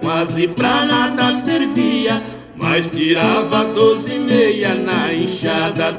[0.00, 2.22] quase pra nada servia,
[2.56, 5.92] mas tirava doze e meia na enxada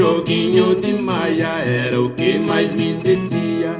[0.00, 3.76] joguinho de maia era o que mais me detia.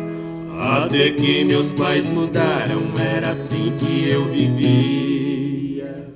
[0.60, 6.12] Até que meus pais mudaram, era assim que eu vivia.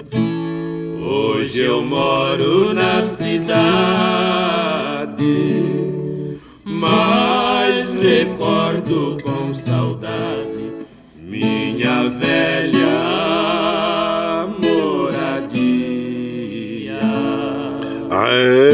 [1.02, 3.54] Hoje eu moro na cidade,
[6.62, 10.70] mas recordo com saudade
[11.16, 12.94] minha velha
[14.60, 16.04] moradia.
[18.10, 18.73] Aê,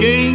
[0.00, 0.34] Quem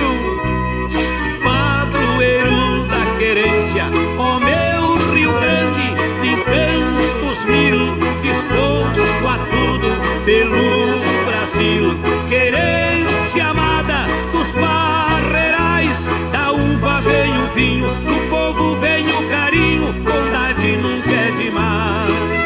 [3.33, 3.85] querência,
[4.17, 14.05] ó oh, meu Rio Grande, de cantos mil, disposto a tudo pelo Brasil, querência amada
[14.33, 21.31] dos parreirais, da uva vem o vinho, do povo vem o carinho, bondade nunca é
[21.41, 22.40] demais.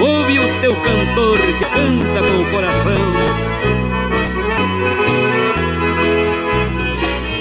[0.00, 2.94] Ouve o teu cantor que canta com o coração.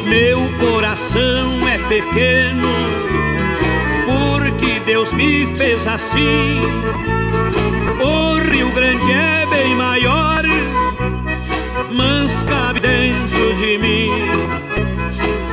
[0.08, 2.68] Meu coração é pequeno,
[4.06, 6.60] porque Deus me fez assim.
[8.02, 10.44] O Rio Grande é bem maior,
[11.92, 14.10] mas cabe dentro de mim.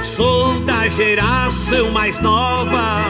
[0.02, 3.02] Sou da geração mais nova,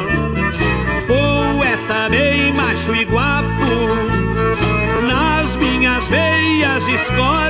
[2.87, 3.47] macho e guapo.
[5.07, 7.46] Nas minhas veias escorre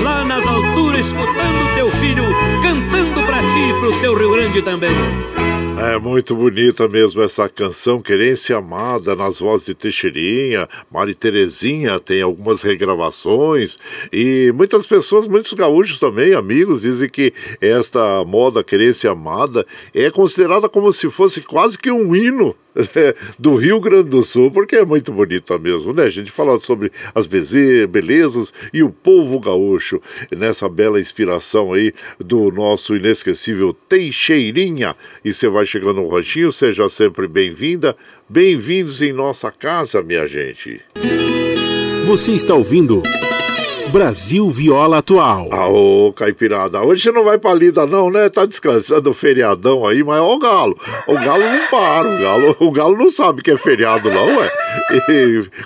[0.00, 2.24] lá nas alturas, escutando teu filho,
[2.62, 4.90] cantando pra ti e pro teu Rio Grande também.
[5.84, 12.22] É muito bonita mesmo essa canção, Querência Amada, nas vozes de Teixeirinha, Mari Terezinha tem
[12.22, 13.76] algumas regravações
[14.12, 20.68] e muitas pessoas, muitos gaúchos também, amigos, dizem que esta moda Querência Amada é considerada
[20.68, 22.54] como se fosse quase que um hino
[23.38, 26.04] do Rio Grande do Sul, porque é muito bonita mesmo, né?
[26.04, 30.00] A gente fala sobre as belezas e o povo gaúcho,
[30.30, 34.96] nessa bela inspiração aí do nosso inesquecível Teixeirinha.
[35.24, 37.96] E você vai chegando no ranchinho, seja sempre bem-vinda,
[38.28, 40.82] bem-vindos em nossa casa, minha gente.
[42.06, 43.02] Você está ouvindo
[43.92, 45.50] Brasil Viola Atual.
[45.52, 48.30] Aô, Caipirada, hoje você não vai pra lida não, né?
[48.30, 50.74] Tá descansando o feriadão aí, mas ó o galo.
[51.06, 54.50] O galo não para, o galo, o galo não sabe que é feriado não, ué.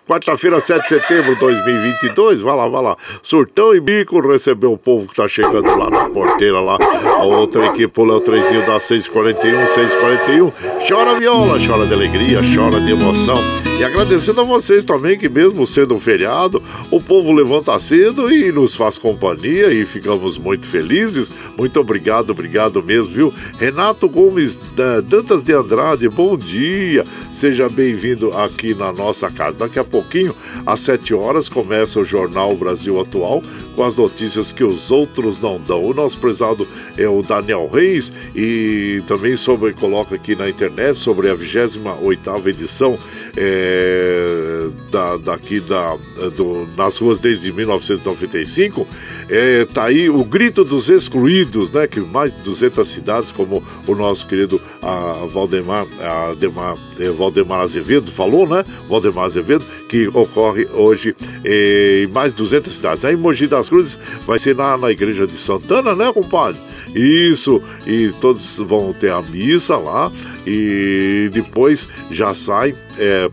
[0.09, 2.97] Quarta-feira, 7 de setembro de 2022, vai lá, vai lá.
[3.23, 6.78] Surtão e bico recebeu o povo que tá chegando lá na porteira lá.
[7.20, 10.53] A outra equipe, o Léo Trezinho da 641, 641.
[10.89, 13.36] Chora viola, chora de alegria, chora de emoção.
[13.78, 18.51] E agradecendo a vocês também que mesmo sendo um feriado, o povo levanta cedo e
[18.51, 21.31] nos faz companhia e ficamos muito felizes.
[21.59, 23.35] Muito obrigado, obrigado mesmo, viu?
[23.59, 24.59] Renato Gomes
[25.05, 27.05] Dantas de Andrade, bom dia.
[27.31, 29.59] Seja bem-vindo aqui na nossa casa.
[29.59, 30.35] Daqui a pouquinho,
[30.65, 33.43] às 7 horas, começa o Jornal Brasil Atual
[33.77, 35.85] com as notícias que os outros não dão.
[35.85, 36.66] O nosso prezado
[36.97, 42.98] é o Daniel Reis e também sobre coloca aqui na internet sobre a 28 edição
[43.36, 45.97] é, da, daqui da,
[46.35, 48.89] do, nas ruas desde 1995.
[49.28, 51.86] É, tá aí o grito dos excluídos, né?
[51.86, 57.61] Que mais de 200 cidades, como o nosso querido a Valdemar, a Demar, é, Valdemar
[57.61, 58.65] Azevedo falou, né?
[58.89, 63.05] Valdemar Azevedo, que ocorre hoje em mais de 200 cidades.
[63.05, 66.61] Aí Mogi das Cruzes vai ser na, na igreja de Santana, né, compadre?
[66.94, 70.11] Isso, e todos vão ter a missa lá
[70.47, 73.28] e depois já sai é,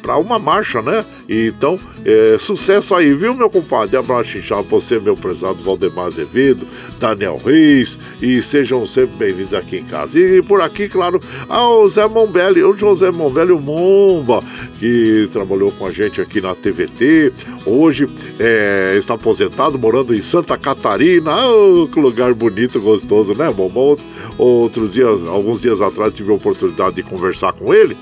[0.00, 1.04] para uma marcha, né?
[1.28, 3.96] Então, é, sucesso aí, viu, meu compadre?
[3.96, 6.66] Abraço inchado você, meu prezado Valdemar Azevedo,
[6.98, 10.18] Daniel Reis, e sejam sempre bem-vindos aqui em casa.
[10.18, 14.42] E por aqui, claro, ao Zé Mombelli, o José Mombelli, o Momba,
[14.78, 17.32] que trabalhou com a gente aqui na TVT,
[17.66, 18.08] hoje
[18.38, 21.32] é, está aposentado, morando em Santa Catarina.
[21.46, 24.00] Oh, que lugar bonito, gostoso, né, Momba?
[24.38, 26.51] Outros dias, alguns dias atrás, tive a oportunidade
[26.94, 27.96] de conversar com ele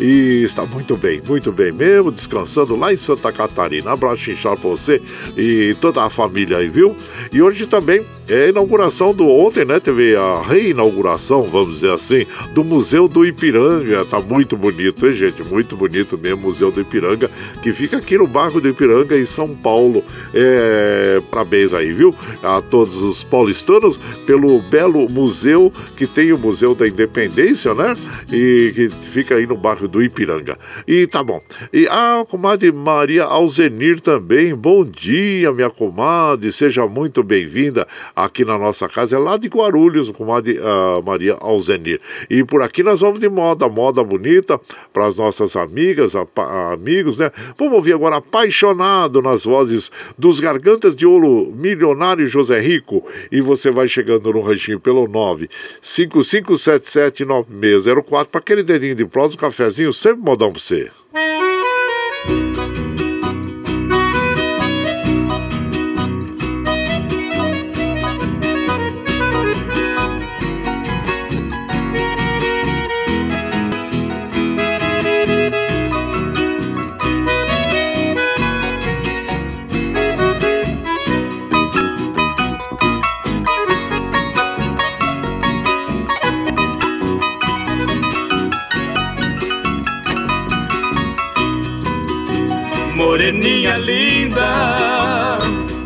[0.00, 3.92] e está muito bem, muito bem mesmo, descansando lá em Santa Catarina.
[3.92, 5.00] Abraço inchado pra você
[5.36, 6.96] e toda a família aí, viu?
[7.32, 9.78] E hoje também é a inauguração do ontem, né?
[9.78, 12.24] Teve a reinauguração, vamos dizer assim,
[12.54, 14.04] do Museu do Ipiranga.
[14.04, 15.42] Tá muito bonito, hein, gente?
[15.42, 17.30] Muito bonito mesmo, Museu do Ipiranga,
[17.62, 20.02] que fica aqui no bairro do Ipiranga, em São Paulo.
[20.32, 22.14] É, parabéns aí, viu?
[22.42, 27.94] A todos os paulistanos pelo belo museu que tem o Museu da Independência, né?
[28.32, 30.58] E que fica aí no bairro do Ipiranga.
[30.88, 31.42] E tá bom.
[31.72, 34.54] E a comadre Maria Alzenir também.
[34.54, 36.50] Bom dia, minha comadre.
[36.50, 41.36] Seja muito bem-vinda aqui na nossa casa, é lá de Guarulhos, com a uh, Maria
[41.40, 42.00] Alzenir.
[42.30, 44.60] E por aqui nós vamos de moda, moda bonita
[44.92, 47.32] para as nossas amigas, a, a, amigos, né?
[47.58, 53.04] Vamos ouvir agora Apaixonado nas vozes dos Gargantas de Ouro, Milionário José Rico.
[53.30, 55.06] E você vai chegando no ranchinho pelo
[55.82, 60.90] 955779604 para aquele dedinho de prosa, um cafezinho, sempre modão para você.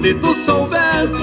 [0.08, 1.20] Se tu soubesses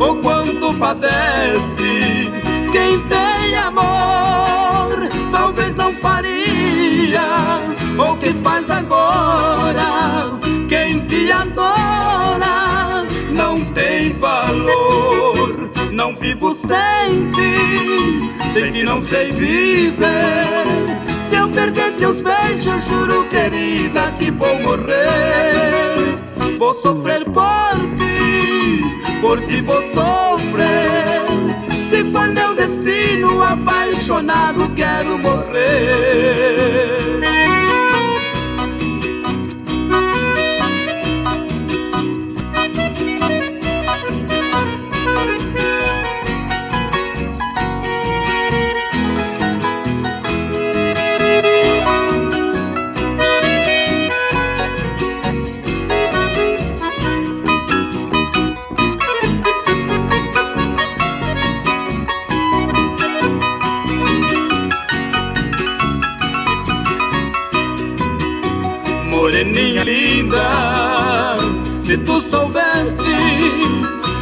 [0.00, 2.32] o quanto padece
[2.72, 7.22] quem tem amor, talvez não faria
[7.96, 10.32] o que faz agora.
[10.68, 15.70] Quem te adora não tem valor.
[15.92, 20.64] Não vivo sem ti, sei que não sei viver.
[21.28, 26.11] Se eu perder teus beijos, juro, querida, que vou morrer.
[26.62, 28.80] Vou sofrer por ti,
[29.20, 31.20] por ti vou sofrer.
[31.90, 36.91] Se for meu destino, apaixonado, quero morrer.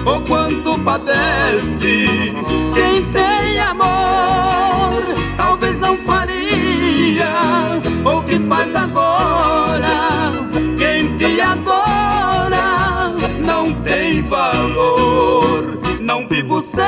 [0.06, 2.34] O quanto padece
[2.74, 5.02] quem tem amor,
[5.36, 10.32] talvez não faria o que faz agora.
[10.78, 13.14] Quem te adora
[13.44, 15.80] não tem valor.
[16.00, 16.82] Não vivo sem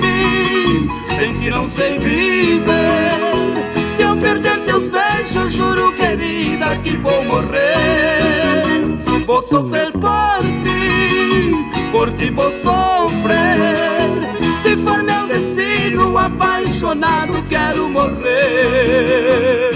[0.00, 3.10] ti, sem ti não sei viver.
[3.96, 8.62] Se eu perder teus beijos, juro querida que vou morrer.
[9.26, 11.50] Vou sofrer por ti,
[11.96, 13.56] por ti vou sofrer.
[14.62, 19.75] Se for meu destino, apaixonado, quero morrer.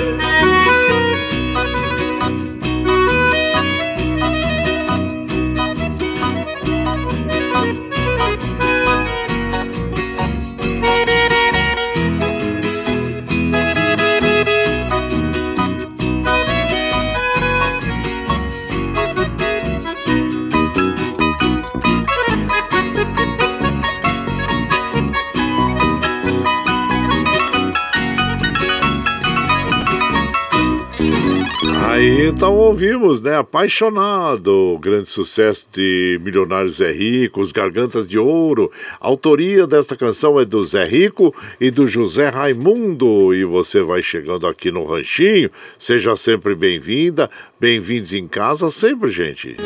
[32.41, 33.37] Então ouvimos, né?
[33.37, 38.73] Apaixonado, grande sucesso de Milionários Zé Rico, Os Gargantas de Ouro.
[38.99, 43.35] A autoria desta canção é do Zé Rico e do José Raimundo.
[43.35, 47.29] E você vai chegando aqui no Ranchinho, seja sempre bem-vinda,
[47.61, 49.57] bem-vindos em casa sempre, gente.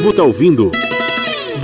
[0.00, 0.70] Você tá ouvindo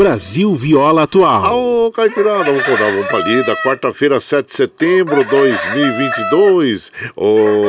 [0.01, 1.59] Brasil Viola Atual.
[1.59, 3.55] Ô, Caipirada, vamos acordar, vamos pra lida.
[3.57, 6.91] Quarta-feira, 7 de setembro de 2022.
[7.15, 7.69] Ô, ô,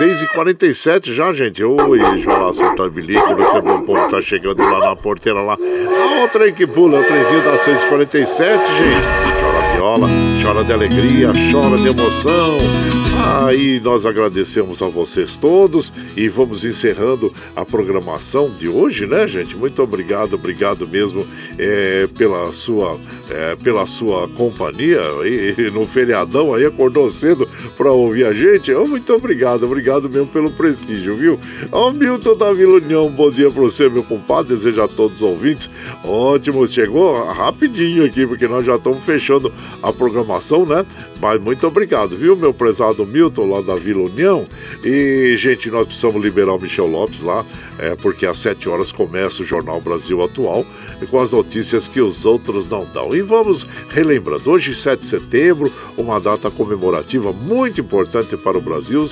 [0.00, 1.62] 6h47 já, gente.
[1.62, 5.58] Oi, João Sultão Bilico, você bom povo tá chegando lá na porteira lá.
[5.60, 9.06] Ah, o trem que pula, o trenzinho das 6h47, gente.
[9.38, 10.08] Chora viola,
[10.42, 13.05] chora de alegria, chora de emoção.
[13.18, 19.56] Aí nós agradecemos a vocês todos e vamos encerrando a programação de hoje, né, gente?
[19.56, 21.26] Muito obrigado, obrigado mesmo
[21.58, 22.98] é, pela sua
[23.30, 28.72] é, pela sua companhia e, no feriadão aí acordou cedo para ouvir a gente.
[28.72, 31.40] Oh, muito obrigado, obrigado mesmo pelo prestígio, viu?
[31.72, 34.54] Ó, oh, Milton da Vila União, bom dia para você, meu compadre.
[34.54, 35.68] Desejo a todos os ouvintes.
[36.04, 39.52] Ótimo, chegou rapidinho aqui, porque nós já estamos fechando
[39.82, 40.84] a programação, né?
[41.20, 44.46] Mas muito obrigado, viu, meu prezado Milton, lá da Vila União.
[44.84, 47.44] E, gente, nós precisamos liberar o Michel Lopes lá,
[47.78, 50.64] é, porque às 7 horas começa o Jornal Brasil Atual
[51.10, 53.14] com as notícias que os outros não dão.
[53.14, 59.04] E vamos relembrando, hoje, 7 de setembro, uma data comemorativa muito importante para o Brasil,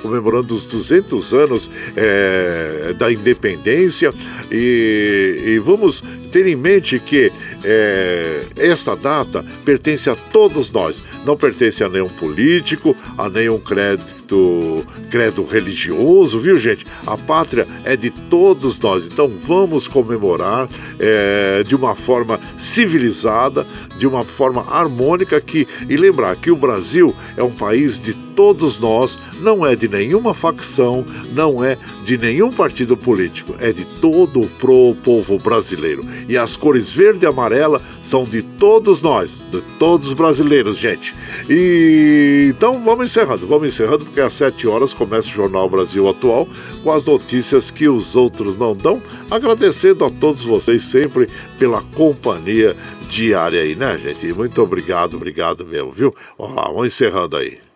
[0.00, 4.12] comemorando os 200 anos é, da independência.
[4.50, 7.30] E, e vamos ter em mente que
[7.64, 14.86] é, esta data pertence a todos nós, não pertence a nenhum político, a nenhum crédito
[15.10, 16.86] credo religioso, viu gente?
[17.06, 20.68] A pátria é de todos nós, então vamos comemorar
[20.98, 23.66] é, de uma forma civilizada,
[23.98, 28.78] de uma forma harmônica que e lembrar que o Brasil é um país de todos
[28.78, 34.40] nós, não é de nenhuma facção, não é de nenhum partido político, é de todo
[34.40, 36.04] o povo brasileiro.
[36.28, 41.14] E as cores verde e amarela são de todos nós, de todos os brasileiros, gente.
[41.48, 46.46] E então vamos encerrando, vamos encerrando porque às 7 horas começa o Jornal Brasil Atual
[46.82, 49.00] com as notícias que os outros não dão.
[49.30, 51.28] Agradecendo a todos vocês sempre
[51.58, 52.76] pela companhia
[53.08, 54.32] diária aí, né, gente?
[54.32, 56.10] Muito obrigado, obrigado mesmo, viu?
[56.38, 57.71] Olha lá, vamos encerrando aí.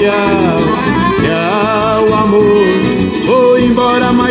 [0.00, 0.59] Yeah.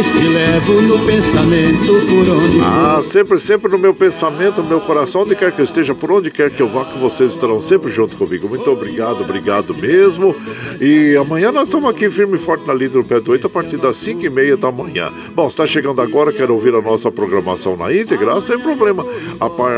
[0.07, 5.35] Levo no pensamento por onde Ah, sempre, sempre no meu pensamento, no meu coração, onde
[5.35, 8.15] quer que eu esteja, por onde quer que eu vá, que vocês estarão sempre junto
[8.15, 8.47] comigo.
[8.47, 10.33] Muito obrigado, obrigado mesmo.
[10.79, 13.75] E amanhã nós estamos aqui firme e forte na do Pé do 8, a partir
[13.75, 15.11] das 5 e meia da manhã.
[15.35, 18.39] Bom, está chegando agora, quer ouvir a nossa programação na íntegra?
[18.39, 19.05] Sem problema.
[19.37, 19.71] A, par,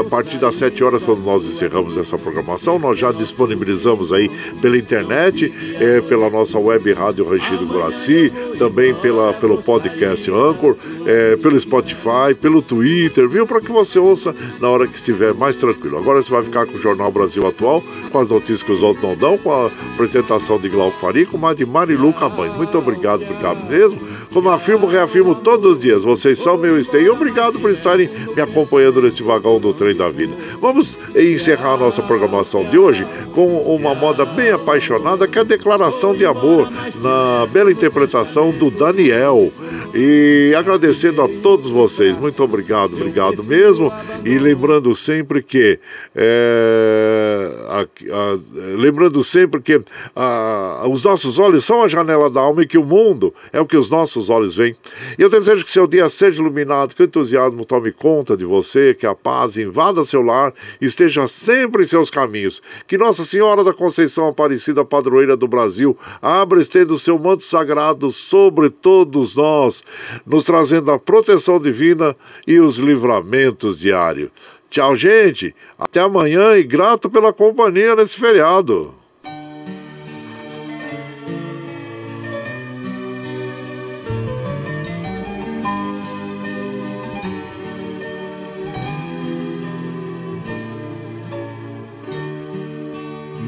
[0.00, 4.28] a partir das 7 horas, quando nós encerramos essa programação, nós já disponibilizamos aí
[4.60, 10.74] pela internet, é, pela nossa web rádio Rangido Guraci, também pela, pelo podcast Anchor,
[11.04, 13.46] é, pelo Spotify, pelo Twitter, viu?
[13.46, 15.98] Para que você ouça na hora que estiver mais tranquilo.
[15.98, 19.04] Agora você vai ficar com o Jornal Brasil Atual, com as notícias que os outros
[19.04, 22.54] não dão, com a apresentação de Glauco Faria, com a de Marilu Cabanho.
[22.54, 24.00] Muito obrigado, obrigado mesmo.
[24.32, 27.12] Como afirmo, reafirmo todos os dias, vocês são meu esteio.
[27.12, 30.34] Obrigado por estarem me acompanhando nesse vagão do trem da vida.
[30.60, 35.44] Vamos encerrar a nossa programação de hoje com uma moda bem apaixonada, que é a
[35.44, 39.50] declaração de amor, na bela interpretação do Daniel.
[39.94, 43.92] E agradecendo a todos vocês, muito obrigado, obrigado mesmo.
[44.24, 45.78] E lembrando sempre que
[46.14, 48.38] é, a, a,
[48.76, 49.80] lembrando sempre que
[50.14, 53.66] a, os nossos olhos são a janela da alma e que o mundo é o
[53.66, 54.74] que os nossos olhos veem.
[55.18, 58.92] E eu desejo que seu dia seja iluminado, que o entusiasmo tome conta de você,
[58.92, 62.60] que a paz invada seu lar e esteja sempre em seus caminhos.
[62.86, 68.10] Que Nossa Senhora da Conceição Aparecida, padroeira do Brasil, abra estendo o seu manto sagrado
[68.10, 69.84] sobre todos nós,
[70.26, 72.16] nos trazendo a proteção divina
[72.46, 74.30] e os livramentos diários.
[74.68, 75.54] Tchau, gente.
[75.78, 78.97] Até amanhã e grato pela companhia nesse feriado.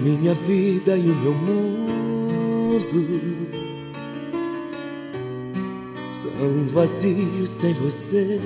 [0.00, 1.90] Minha vida e o meu mundo
[6.10, 8.40] são vazios sem você.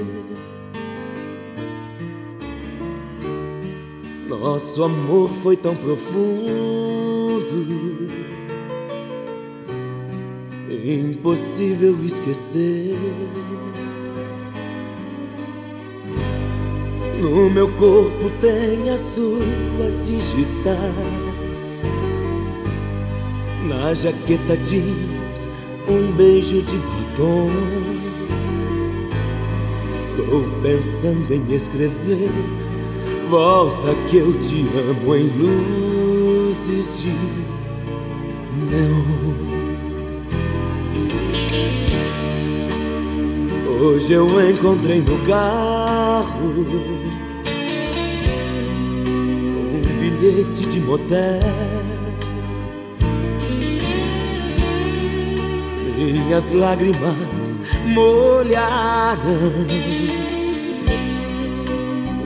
[4.28, 6.18] Nosso amor foi tão profundo,
[10.68, 12.98] impossível esquecer.
[17.20, 21.33] No meu corpo tem as suas digitais.
[23.68, 25.50] Na jaqueta jeans,
[25.88, 27.50] um beijo de batom.
[29.96, 32.30] Estou pensando em escrever
[33.28, 37.10] Volta que eu te amo em luzes de
[38.70, 39.34] neon.
[43.80, 46.64] Hoje eu encontrei no carro
[50.24, 51.40] bilhete de motel.
[55.96, 59.20] Minhas lágrimas molharam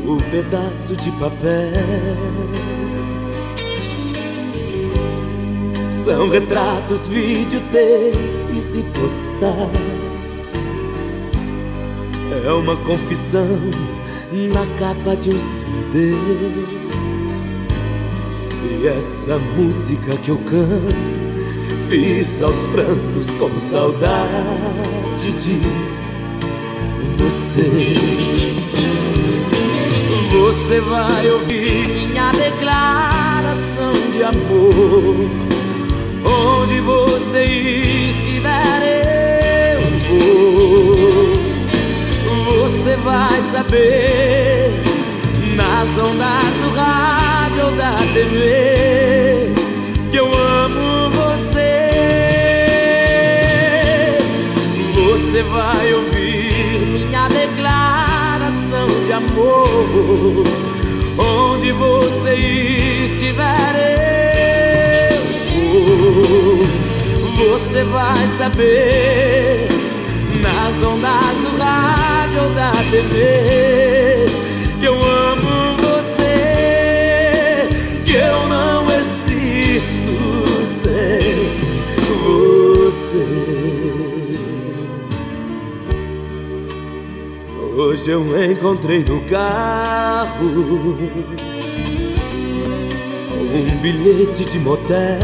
[0.06, 1.72] o pedaço de papel.
[5.90, 10.68] São retratos, videotapes e postais.
[12.46, 13.58] É uma confissão
[14.32, 16.87] na capa de um CD.
[18.60, 20.94] E essa música que eu canto,
[21.88, 25.60] fiz aos prantos com saudade de
[27.16, 27.94] você.
[30.30, 35.30] Você vai ouvir minha declaração de amor.
[36.24, 38.82] Onde você estiver,
[39.74, 40.98] eu vou.
[42.46, 44.27] Você vai saber
[48.18, 49.52] TV
[50.10, 51.88] que eu amo você.
[54.92, 60.44] Você vai ouvir minha declaração de amor.
[61.16, 62.34] Onde você
[63.04, 63.76] estiver,
[65.12, 66.58] eu vou.
[67.36, 69.68] Você vai saber
[70.42, 73.87] nas ondas do rádio ou da TV
[88.08, 90.46] Eu encontrei no carro
[93.52, 95.18] um bilhete de motel.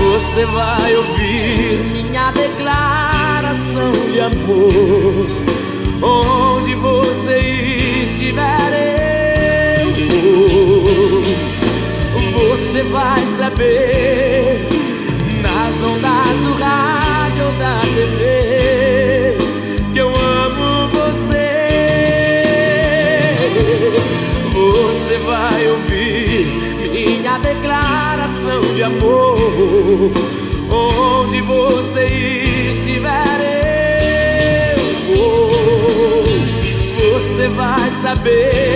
[0.00, 5.46] Você vai ouvir minha declaração de amor.
[6.02, 6.75] Onde
[12.90, 14.66] vai saber
[15.42, 19.36] nas ondas do rádio ou da TV
[19.92, 21.56] que eu amo você.
[24.52, 26.46] Você vai ouvir
[26.92, 30.10] minha declaração de amor.
[30.70, 32.06] Onde você
[32.70, 36.24] estiver, eu vou.
[37.12, 38.75] Você vai saber